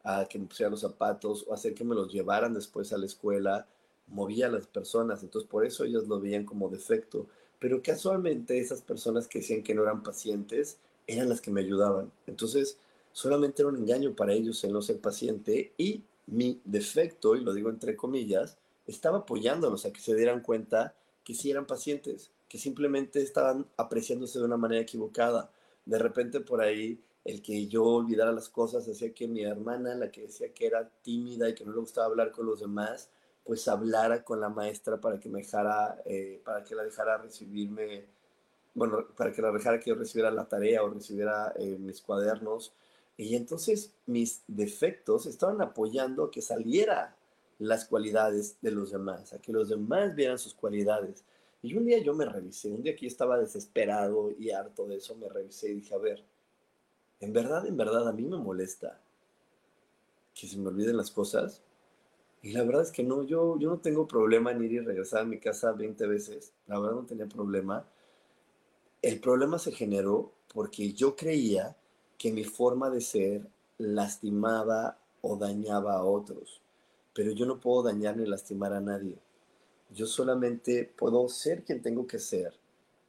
[0.05, 3.07] a que me pusieran los zapatos o hacer que me los llevaran después a la
[3.07, 3.67] escuela,
[4.07, 5.23] movía a las personas.
[5.23, 7.27] Entonces, por eso ellos lo veían como defecto.
[7.59, 10.77] Pero casualmente esas personas que decían que no eran pacientes
[11.07, 12.13] eran las que me ayudaban.
[12.27, 12.77] Entonces,
[13.13, 17.53] solamente era un engaño para ellos el no ser paciente y mi defecto, y lo
[17.53, 22.59] digo entre comillas, estaba apoyándolos a que se dieran cuenta que sí eran pacientes, que
[22.59, 25.51] simplemente estaban apreciándose de una manera equivocada.
[25.87, 30.11] De repente por ahí el que yo olvidara las cosas hacía que mi hermana, la
[30.11, 33.09] que decía que era tímida y que no le gustaba hablar con los demás,
[33.45, 38.05] pues hablara con la maestra para que me dejara, eh, para que la dejara recibirme,
[38.75, 42.75] bueno, para que la dejara que yo recibiera la tarea o recibiera eh, mis cuadernos.
[43.17, 47.17] Y entonces mis defectos estaban apoyando que saliera
[47.59, 51.25] las cualidades de los demás, a que los demás vieran sus cualidades.
[51.63, 55.15] Y un día yo me revisé, un día que estaba desesperado y harto de eso,
[55.17, 56.23] me revisé y dije, a ver,
[57.21, 59.01] en verdad, en verdad, a mí me molesta
[60.35, 61.63] que se me olviden las cosas.
[62.43, 65.21] Y la verdad es que no, yo, yo no tengo problema en ir y regresar
[65.21, 66.53] a mi casa 20 veces.
[66.67, 67.87] La verdad no tenía problema.
[69.01, 71.77] El problema se generó porque yo creía
[72.19, 73.49] que mi forma de ser
[73.79, 76.61] lastimaba o dañaba a otros.
[77.15, 79.19] Pero yo no puedo dañar ni lastimar a nadie.
[79.91, 82.55] Yo solamente puedo ser quien tengo que ser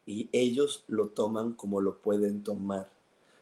[0.05, 2.94] y ellos lo toman como lo pueden tomar.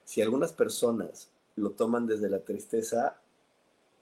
[0.06, 3.20] Si algunas personas lo toman desde la tristeza,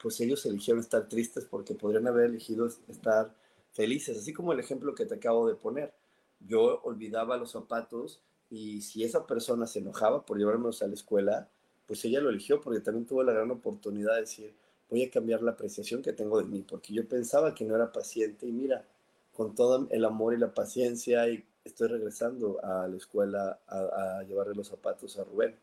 [0.02, 3.34] pues ellos eligieron estar tristes porque podrían haber elegido estar
[3.72, 5.94] felices, así como el ejemplo que te acabo de poner.
[6.40, 11.50] Yo olvidaba los zapatos y si esa persona se enojaba por llevármelos a la escuela,
[11.86, 14.54] pues ella lo eligió porque también tuvo la gran oportunidad de decir,
[14.90, 17.92] voy a cambiar la apreciación que tengo de mí, porque yo pensaba que no era
[17.92, 18.86] paciente y mira,
[19.34, 21.26] con todo el amor y la paciencia
[21.64, 25.56] estoy regresando a la escuela a llevarle los zapatos a Rubén.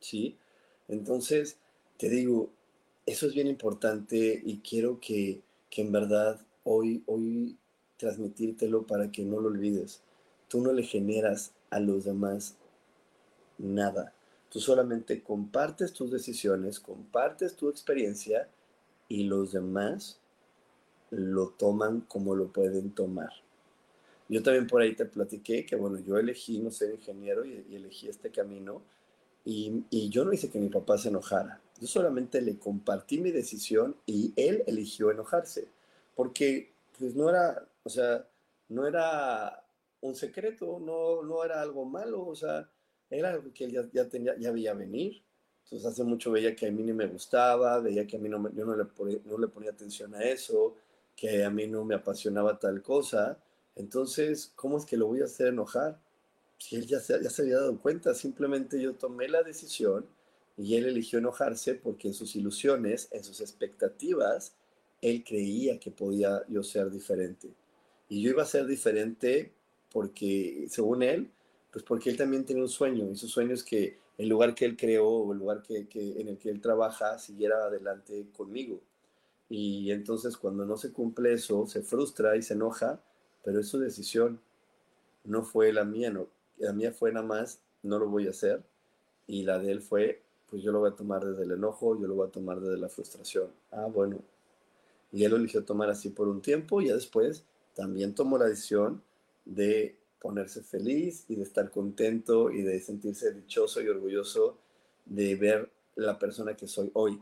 [0.00, 0.36] ¿Sí?
[0.88, 1.58] Entonces,
[1.98, 2.50] te digo,
[3.06, 5.42] eso es bien importante y quiero que,
[5.76, 7.56] en verdad hoy, hoy
[7.98, 10.02] transmitírtelo para que no lo olvides.
[10.48, 12.56] Tú no le generas a los demás
[13.58, 14.14] nada.
[14.50, 18.48] Tú solamente compartes tus decisiones, compartes tu experiencia
[19.08, 20.18] y los demás
[21.10, 23.30] lo toman como lo pueden tomar.
[24.28, 27.76] Yo también por ahí te platiqué que, bueno, yo elegí no ser ingeniero y, y
[27.76, 28.82] elegí este camino
[29.48, 31.60] y, yo no hice que mi papá se enojara.
[31.80, 35.68] Yo solamente le compartí mi decisión y él eligió enojarse,
[36.16, 38.26] porque pues no era, o sea,
[38.68, 39.64] no era
[40.00, 42.68] un secreto, no, no era algo malo, o sea,
[43.08, 45.22] era algo que él ya, ya, tenía, ya veía venir.
[45.64, 48.50] Entonces hace mucho veía que a mí ni me gustaba, veía que a mí no,
[48.52, 50.74] yo no le, no le ponía atención a eso,
[51.14, 53.38] que a mí no me apasionaba tal cosa.
[53.76, 56.00] Entonces, ¿cómo es que lo voy a hacer enojar?
[56.58, 60.06] Si él ya se, ya se había dado cuenta, simplemente yo tomé la decisión
[60.56, 64.54] y él eligió enojarse porque en sus ilusiones, en sus expectativas,
[65.02, 67.50] él creía que podía yo ser diferente.
[68.08, 69.52] Y yo iba a ser diferente
[69.92, 71.30] porque, según él,
[71.70, 74.64] pues porque él también tenía un sueño, y su sueño es que el lugar que
[74.64, 78.80] él creó o el lugar que, que, en el que él trabaja siguiera adelante conmigo.
[79.48, 83.00] Y entonces cuando no se cumple eso, se frustra y se enoja,
[83.44, 84.40] pero es su decisión,
[85.24, 86.28] no fue la mía, no.
[86.58, 88.62] La mía fue nada más, no lo voy a hacer,
[89.26, 92.06] y la de él fue, pues yo lo voy a tomar desde el enojo, yo
[92.06, 93.50] lo voy a tomar desde la frustración.
[93.70, 94.18] Ah, bueno.
[95.12, 97.44] Y él eligió tomar así por un tiempo y ya después
[97.74, 99.02] también tomó la decisión
[99.44, 104.58] de ponerse feliz y de estar contento y de sentirse dichoso y orgulloso
[105.04, 107.20] de ver la persona que soy hoy.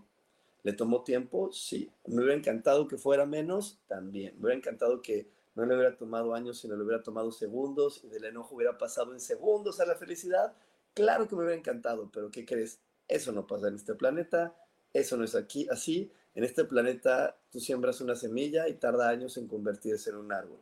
[0.62, 1.52] ¿Le tomó tiempo?
[1.52, 1.90] Sí.
[2.06, 3.78] ¿Me hubiera encantado que fuera menos?
[3.86, 4.34] También.
[4.36, 8.08] Me hubiera encantado que no le hubiera tomado años, sino le hubiera tomado segundos y
[8.08, 10.54] del enojo hubiera pasado en segundos a la felicidad.
[10.94, 12.80] Claro que me hubiera encantado, pero ¿qué crees?
[13.08, 14.54] Eso no pasa en este planeta,
[14.92, 16.10] eso no es aquí así.
[16.34, 20.58] En este planeta tú siembras una semilla y tarda años en convertirse en un árbol.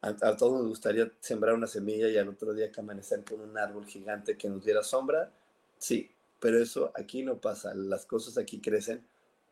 [0.00, 3.58] A, todos nos gustaría sembrar una semilla y al otro día que amanecer con un
[3.58, 5.32] árbol gigante que nos diera sombra.
[5.76, 7.74] Sí, pero eso aquí no pasa.
[7.74, 9.04] Las cosas aquí crecen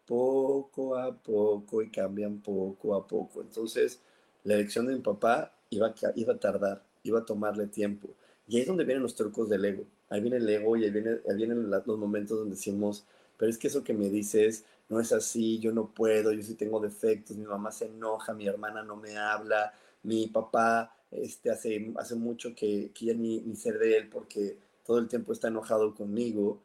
[0.07, 3.41] poco a poco y cambian poco a poco.
[3.41, 4.01] Entonces,
[4.47, 8.09] la elección de mi papá iba a, iba a tardar, iba a tomarle tiempo.
[8.47, 9.85] Y ahí es donde vienen los trucos del ego.
[10.09, 13.05] Ahí viene el ego y ahí, viene, vienen los momentos donde decimos,
[13.37, 16.55] pero es que eso que me dices no es así, yo no puedo, yo sí
[16.55, 19.75] tengo defectos, mi mamá se enoja, mi hermana no me habla,
[20.05, 24.59] mi papá este, hace, hace mucho que, que ya ni, ni ser de él porque
[24.87, 26.63] todo el tiempo está enojado conmigo.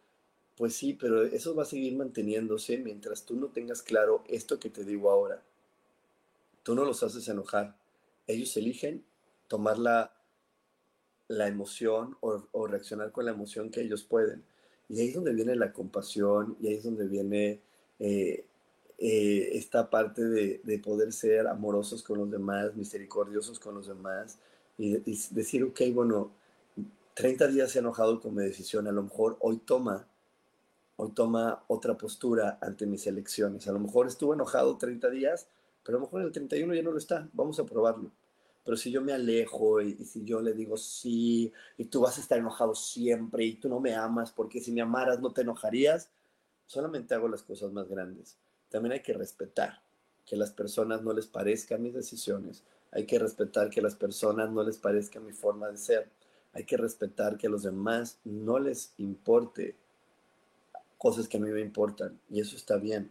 [0.55, 4.69] Pues sí, pero eso va a seguir manteniéndose mientras tú no tengas claro esto que
[4.69, 5.41] te digo ahora.
[6.63, 7.75] Tú no los haces enojar.
[8.27, 9.03] Ellos eligen
[9.47, 10.13] tomar la,
[11.27, 14.43] la emoción o, reaccionar con la emoción que ellos pueden.
[14.89, 17.61] Y ahí es donde viene la compasión y ahí es donde viene
[17.99, 18.45] eh,
[18.97, 24.37] eh, esta parte de, poder ser amorosos con los demás, misericordiosos con los demás
[24.77, 24.97] y,
[25.31, 26.31] decir, ok, bueno,
[27.13, 30.07] 30 días he enojado con mi decisión, a lo mejor hoy toma,
[30.97, 33.67] hoy toma otra postura ante mis elecciones.
[33.67, 35.47] A lo mejor estuvo enojado 30 días,
[35.83, 37.29] pero a lo mejor el 31 ya no lo está.
[37.33, 38.11] Vamos a probarlo.
[38.63, 42.21] Pero si yo me alejo y, si yo le digo sí, y tú vas a
[42.21, 46.11] estar enojado siempre y tú no me amas porque si me amaras no te enojarías,
[46.67, 48.37] solamente hago las cosas más grandes.
[48.69, 49.81] También hay que respetar
[50.25, 52.63] que las personas no les parezcan mis decisiones.
[52.91, 56.09] Hay que respetar que a las personas no les parezca mi forma de ser.
[56.53, 59.75] Hay que respetar que a los demás no les importe
[60.97, 62.19] cosas que a mí me importan.
[62.29, 63.09] Y eso está bien.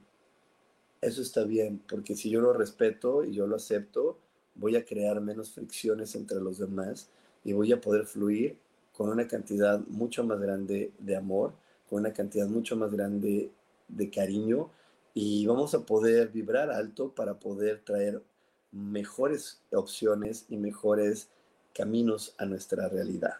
[1.00, 4.18] Eso está bien, porque si yo lo respeto y yo lo acepto,
[4.54, 7.08] voy a crear menos fricciones entre los demás
[7.42, 8.58] y voy a poder fluir
[8.92, 11.54] con una cantidad mucho más grande de amor,
[11.88, 13.50] con una cantidad mucho más grande
[13.88, 14.70] de cariño
[15.14, 18.22] y vamos a poder vibrar alto para poder traer
[18.70, 21.30] mejores opciones y mejores
[21.74, 23.34] caminos a nuestra realidad.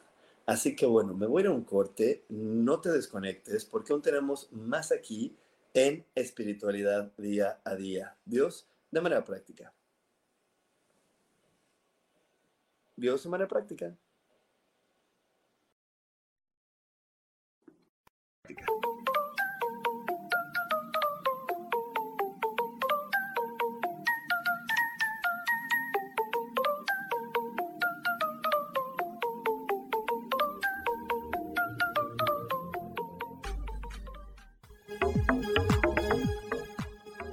[0.47, 4.93] Así que bueno, me voy a un corte, no te desconectes porque aún tenemos más
[4.93, 5.37] aquí
[5.75, 8.17] en espiritualidad día a día.
[8.25, 9.73] Dios, de manera práctica.
[12.97, 13.97] Dios de manera práctica.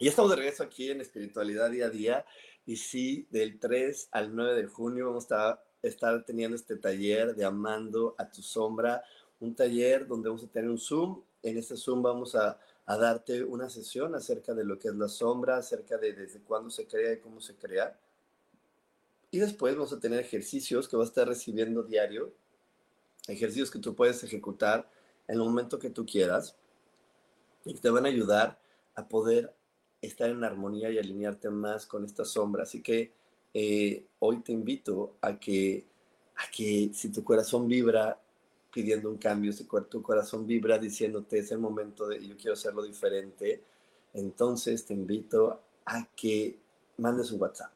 [0.00, 2.24] Y estamos de regreso aquí en Espiritualidad Día a Día.
[2.64, 7.44] Y sí, del 3 al 9 de junio vamos a estar teniendo este taller de
[7.44, 9.02] Amando a tu sombra,
[9.40, 11.20] un taller donde vamos a tener un Zoom.
[11.42, 15.08] En este Zoom vamos a, a darte una sesión acerca de lo que es la
[15.08, 17.98] sombra, acerca de desde cuándo se crea y cómo se crea.
[19.32, 22.32] Y después vamos a tener ejercicios que vas a estar recibiendo diario,
[23.26, 24.88] ejercicios que tú puedes ejecutar
[25.26, 26.54] en el momento que tú quieras
[27.64, 28.60] y que te van a ayudar
[28.94, 29.57] a poder
[30.00, 32.62] estar en armonía y alinearte más con esta sombra.
[32.62, 33.12] Así que
[33.54, 35.84] eh, hoy te invito a que,
[36.36, 38.20] a que si tu corazón vibra
[38.72, 42.82] pidiendo un cambio, si tu corazón vibra diciéndote es el momento de yo quiero hacerlo
[42.82, 43.62] diferente,
[44.14, 46.58] entonces te invito a que
[46.98, 47.72] mandes un WhatsApp.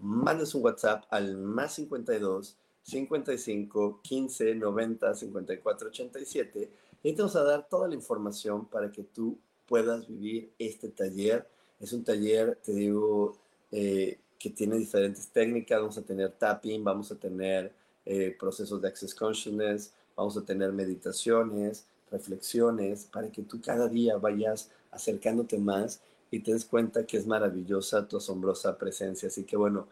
[0.00, 6.70] Mandes un WhatsApp al más 52 55 15 90 54 87
[7.04, 11.48] y te vamos a dar toda la información para que tú puedas vivir este taller
[11.82, 13.36] es un taller, te digo,
[13.72, 15.80] eh, que tiene diferentes técnicas.
[15.80, 17.72] Vamos a tener tapping, vamos a tener
[18.06, 24.16] eh, procesos de access consciousness, vamos a tener meditaciones, reflexiones, para que tú cada día
[24.16, 29.28] vayas acercándote más y te des cuenta que es maravillosa tu asombrosa presencia.
[29.28, 29.88] Así que bueno,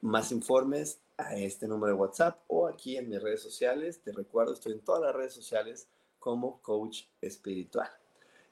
[0.00, 4.00] más informes a este número de WhatsApp o aquí en mis redes sociales.
[4.02, 5.86] Te recuerdo, estoy en todas las redes sociales
[6.18, 7.90] como coach espiritual.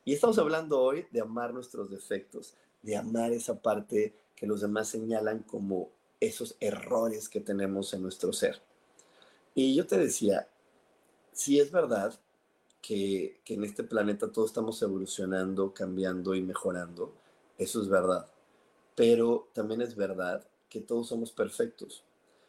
[0.05, 2.55] Y estamos hablando hoy de amar nuestros defectos
[2.85, 8.33] de amar esa parte que los demás señalan como esos errores que tenemos en nuestro
[8.33, 8.61] ser.
[9.55, 10.49] Y yo te decía,
[11.33, 12.19] si es verdad
[12.83, 17.15] que, que en este planeta todos estamos evolucionando, cambiando y mejorando,
[17.57, 18.27] eso es verdad.
[18.95, 22.05] Pero también es verdad que todos somos perfectos.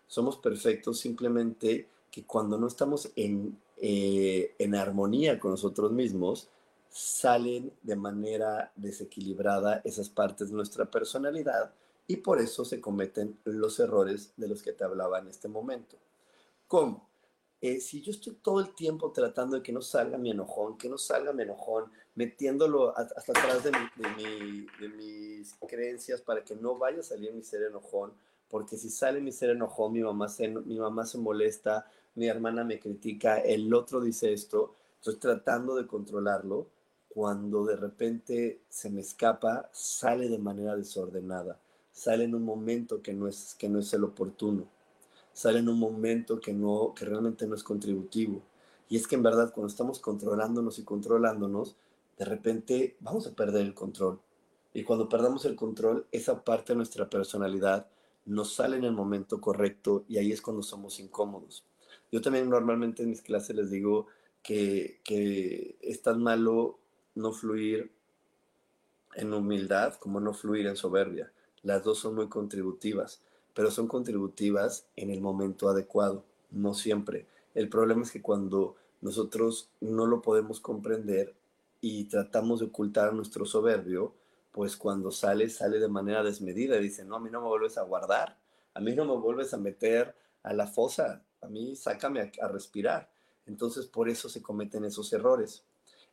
[0.08, 6.50] Somos perfectos simplemente que cuando no estamos en, eh, en armonía con nosotros mismos,
[6.96, 11.74] salen de manera desequilibrada esas partes de nuestra personalidad
[12.08, 15.98] y por eso se cometen los errores de los que te hablaba en este momento.
[16.70, 17.10] ¿Cómo?
[17.60, 20.88] Eh, si yo estoy todo el tiempo tratando de que no salga mi enojón, que
[20.88, 27.02] no salga mi enojón, metiéndolo hasta atrás de, de, mis creencias para que no vaya
[27.02, 28.14] a salir mi ser enojón,
[28.48, 32.64] porque si sale mi ser enojón, mi mamá se, mi mamá se molesta, mi hermana
[32.64, 36.70] me critica, el otro dice esto, estoy tratando de controlarlo,
[37.16, 41.58] cuando de repente se me escapa, sale de manera desordenada,
[41.94, 44.68] sale en un momento que no es, que no es el oportuno,
[45.32, 48.42] sale en un momento que, no, que realmente no es contributivo.
[48.90, 51.78] Y es que en verdad cuando estamos controlándonos y controlándonos,
[52.18, 54.20] de repente vamos a perder el control.
[54.74, 57.88] Y cuando perdamos el control, esa parte de nuestra personalidad
[58.26, 61.64] nos sale en el momento correcto y ahí es cuando somos incómodos.
[62.12, 64.08] Yo también normalmente en mis clases les digo
[64.44, 66.80] que, que es tan malo
[67.16, 67.92] no fluir
[69.16, 71.32] en humildad como no fluir en soberbia.
[71.64, 73.22] Las dos son muy contributivas,
[73.54, 77.26] pero son contributivas en el momento adecuado, no siempre.
[77.54, 81.34] El problema es que cuando nosotros no lo podemos comprender
[81.82, 84.14] y tratamos de ocultar nuestro soberbio,
[84.52, 86.78] pues cuando sale, sale de manera desmedida.
[86.78, 88.38] Dice, no, a mí no me vuelves a guardar,
[88.74, 93.10] a mí no me vuelves a meter a la fosa, a mí sácame a, respirar.
[93.46, 95.64] Entonces, por eso se cometen esos errores.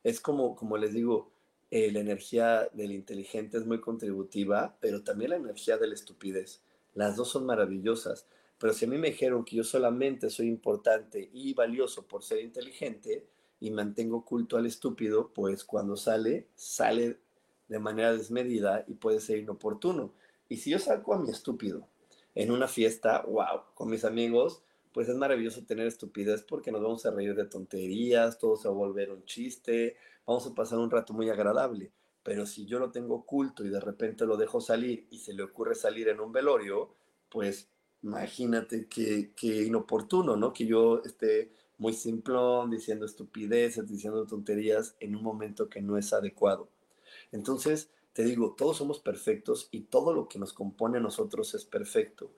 [0.04, 1.32] Es como, como les digo,
[1.70, 6.62] eh, la energía del inteligente es muy contributiva, pero también la energía de la estupidez.
[6.94, 8.26] Las dos son maravillosas.
[8.58, 12.40] Pero si a mí me dijeron que yo solamente soy importante y valioso por ser
[12.40, 13.26] inteligente
[13.58, 17.18] y mantengo culto al estúpido, pues cuando sale, sale
[17.68, 20.12] de manera desmedida y puede ser inoportuno.
[20.48, 21.88] Y si yo saco a mi estúpido
[22.34, 27.06] en una fiesta, wow, con mis amigos, pues es maravilloso tener estupidez porque nos vamos
[27.06, 30.90] a reír de tonterías, todo se va a volver un chiste, vamos a pasar un
[30.90, 31.92] rato muy agradable.
[32.22, 35.42] Pero si yo lo tengo oculto y de repente lo dejo salir y se le
[35.42, 36.94] ocurre salir en un velorio,
[37.28, 37.68] pues
[38.02, 40.52] imagínate que, inoportuno, ¿no?
[40.52, 46.12] Que yo esté muy simplón, diciendo estupideces, diciendo tonterías en un momento que no es
[46.12, 46.68] adecuado.
[47.32, 51.64] Entonces, te digo, todos somos perfectos y todo lo que nos compone a nosotros es
[51.64, 52.30] perfecto.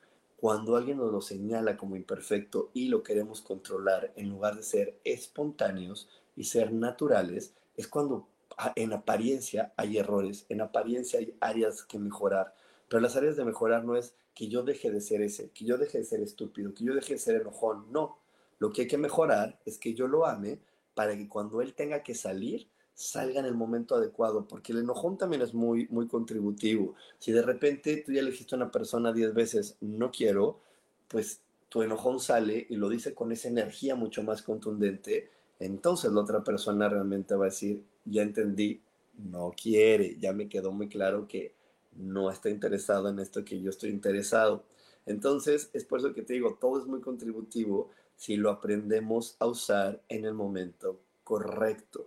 [0.45, 5.01] Cuando alguien nos lo señala como imperfecto y lo queremos controlar en lugar de ser
[5.03, 8.28] espontáneos y ser naturales, es cuando
[8.76, 12.55] en apariencia hay errores, en apariencia hay áreas que mejorar,
[12.90, 15.78] pero las áreas de mejorar no es que yo deje de ser ese, que yo
[15.78, 18.18] deje de ser estúpido, que yo deje de ser enojón, no.
[18.59, 20.61] Lo que hay que mejorar es que yo lo ame
[20.95, 25.18] para que cuando él tenga que salir, salga en el momento adecuado, porque el enojón
[25.18, 26.95] también es muy, muy contributivo.
[27.18, 30.61] Si de repente tú ya le dijiste a una persona diez veces, no quiero,
[31.09, 35.28] pues tu enojón sale y lo dice con esa energía mucho más contundente,
[35.59, 38.80] entonces la otra persona realmente va a decir, ya entendí,
[39.18, 41.53] no quiere, ya me quedó muy claro que
[41.97, 44.64] no está interesado en esto que yo estoy interesado.
[45.07, 49.47] Entonces, es por eso que te digo, todo es muy contributivo si lo aprendemos a
[49.47, 52.07] usar en el momento correcto.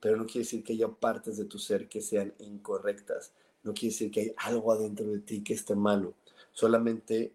[0.00, 3.32] Pero no quiere decir que haya partes de tu ser que sean incorrectas.
[3.62, 6.14] No quiere decir que hay algo adentro de ti que esté malo.
[6.52, 7.32] Solamente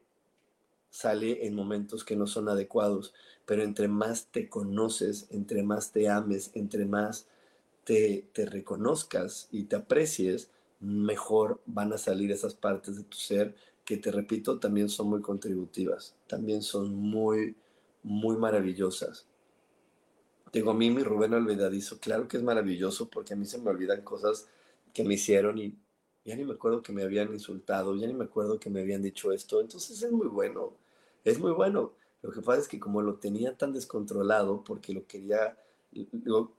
[0.89, 3.13] sale en momentos que no son adecuados.
[3.45, 7.27] Pero entre más te conoces, entre más te ames, entre más
[7.83, 10.49] te, te reconozcas y te aprecies,
[10.79, 13.55] mejor van a salir esas partes de tu ser
[13.85, 17.55] que te repito, también son muy contributivas, también son muy,
[18.01, 19.27] muy maravillosas.
[20.55, 23.71] Tengo a mí mi Rubén olvidadizo, claro que es maravilloso porque a mí se me
[23.71, 24.47] olvidan cosas
[24.93, 25.77] que me hicieron y
[26.23, 29.01] ya ni me acuerdo que me habían insultado, ya ni me acuerdo que me habían
[29.01, 30.71] dicho esto, entonces es muy bueno,
[31.25, 31.91] es muy bueno.
[32.21, 35.57] Lo que pasa es que como lo tenía tan descontrolado porque lo quería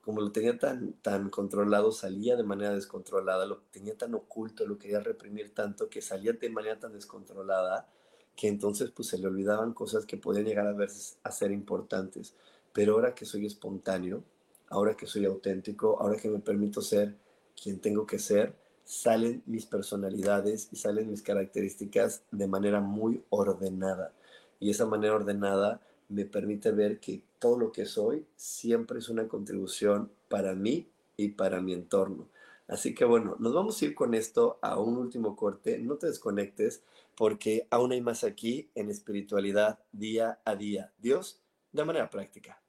[0.01, 4.77] como lo tenía tan, tan controlado, salía de manera descontrolada, lo tenía tan oculto, lo
[4.77, 7.89] quería reprimir tanto, que salía de manera tan descontrolada,
[8.35, 12.35] que entonces pues se le olvidaban cosas que podían llegar a, verse, a ser importantes.
[12.77, 14.23] Pero ahora que soy espontáneo,
[14.69, 17.15] ahora que soy auténtico, ahora que me permito ser
[17.59, 18.53] quien tengo que ser,
[18.83, 24.13] salen mis personalidades y salen mis características de manera muy ordenada.
[24.59, 29.27] Y esa manera ordenada me permite ver que todo lo que soy siempre es una
[29.27, 32.27] contribución para mí y para mi entorno.
[32.67, 35.79] Así que bueno, nos vamos a ir con esto a un último corte.
[35.79, 36.83] No te desconectes
[37.15, 40.93] porque aún hay más aquí en espiritualidad día a día.
[40.99, 42.61] Dios, de manera práctica.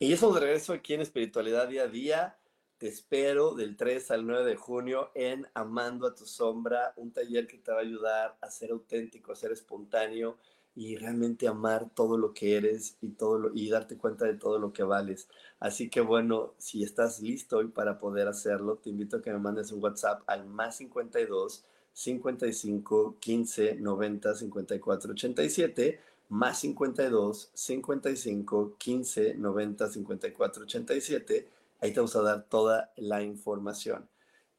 [0.00, 2.38] Y eso de regreso aquí en espiritualidad día a día.
[2.78, 7.48] Te espero del 3 al 9 de junio en Amando a tu sombra, un taller
[7.48, 10.36] que te va a ayudar a ser auténtico, a ser espontáneo
[10.76, 14.72] y realmente amar todo lo que eres y, todo y darte cuenta de todo lo
[14.72, 15.28] que vales.
[15.58, 19.40] Así que bueno, si estás listo hoy para poder hacerlo, te invito a que me
[19.40, 29.34] mandes un WhatsApp al más 52 55 15 90 54 87 más 52 55 15
[29.34, 31.48] 90 54 87.
[31.80, 34.08] Ahí te vamos a dar toda la información.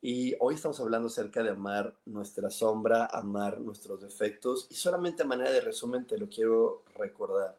[0.02, 4.68] Y hoy estamos hablando acerca de amar nuestra sombra, amar nuestros defectos.
[4.70, 7.58] Y solamente a manera de resumen te lo quiero recordar.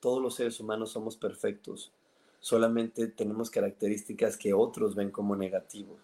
[0.00, 1.92] Todos los seres humanos somos perfectos.
[2.40, 5.98] Solamente tenemos características que otros ven como negativos.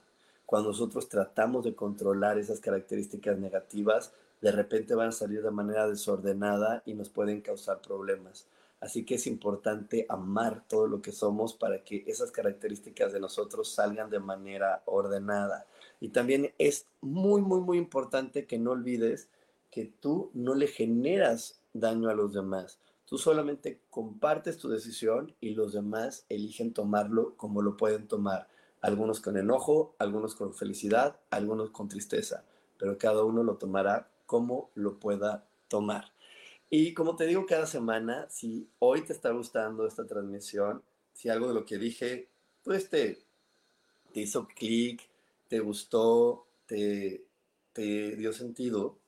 [0.45, 5.87] Cuando nosotros tratamos de controlar esas características negativas, de repente van a salir de manera
[5.89, 8.49] desordenada y nos pueden causar problemas.
[8.81, 13.75] Así que es importante amar todo lo que somos para que esas características de nosotros
[13.75, 15.67] salgan de manera ordenada.
[16.01, 19.29] Y también es muy, muy, muy importante que no olvides
[19.71, 22.79] que tú no le generas daño a los demás.
[23.05, 28.49] Tú solamente compartes tu decisión y los demás eligen tomarlo como lo pueden tomar.
[28.81, 32.45] Algunos con enojo, algunos con felicidad, algunos con tristeza,
[32.79, 36.13] pero cada uno lo tomará como lo pueda tomar.
[36.71, 41.49] Y como te digo cada semana, si hoy te está gustando esta transmisión, si algo
[41.49, 42.29] de lo que dije,
[42.63, 43.19] pues te,
[44.15, 45.03] te hizo clic,
[45.49, 47.25] te gustó, te,
[47.73, 48.99] te dio sentido,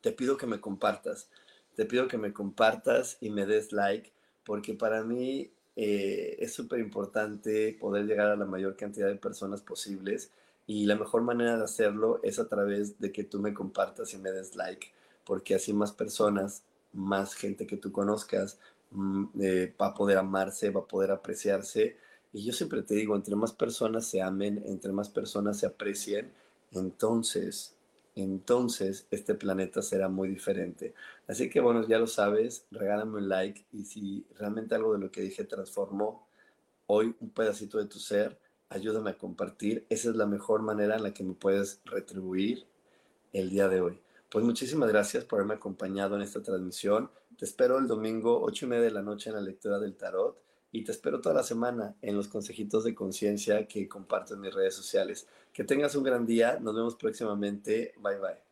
[0.00, 1.28] te pido que me compartas.
[1.76, 4.14] Te pido que me compartas y me des like,
[4.44, 9.60] porque para mí eh, es súper importante poder llegar a la mayor cantidad de personas
[9.60, 10.32] posibles
[10.72, 14.16] y la mejor manera de hacerlo es a través de que tú me compartas y
[14.16, 14.86] me des like,
[15.22, 16.64] porque así más personas,
[16.94, 18.58] más gente que tú conozcas
[18.90, 21.98] mm, eh, va a poder amarse, va a poder apreciarse.
[22.32, 26.32] Y yo siempre te digo, entre más personas se amen, entre más personas se aprecien,
[26.70, 27.76] entonces
[28.14, 30.94] entonces este planeta será muy diferente.
[31.28, 35.10] Así que bueno, ya lo sabes, regálame un like y si realmente algo de lo
[35.10, 36.26] que dije transformó
[36.86, 38.38] hoy un pedacito de tu ser,
[38.74, 39.86] ayúdame a compartir.
[39.88, 42.66] Esa es la mejor manera en la que me puedes retribuir
[43.32, 44.00] el día de hoy.
[44.30, 47.10] Pues muchísimas gracias por haberme acompañado en esta transmisión.
[47.36, 50.42] Te espero el domingo 8 y media de la noche en la lectura del tarot
[50.70, 54.54] y te espero toda la semana en los consejitos de conciencia que comparto en mis
[54.54, 55.28] redes sociales.
[55.52, 56.58] Que tengas un gran día.
[56.60, 57.94] Nos vemos próximamente.
[57.98, 58.51] Bye bye.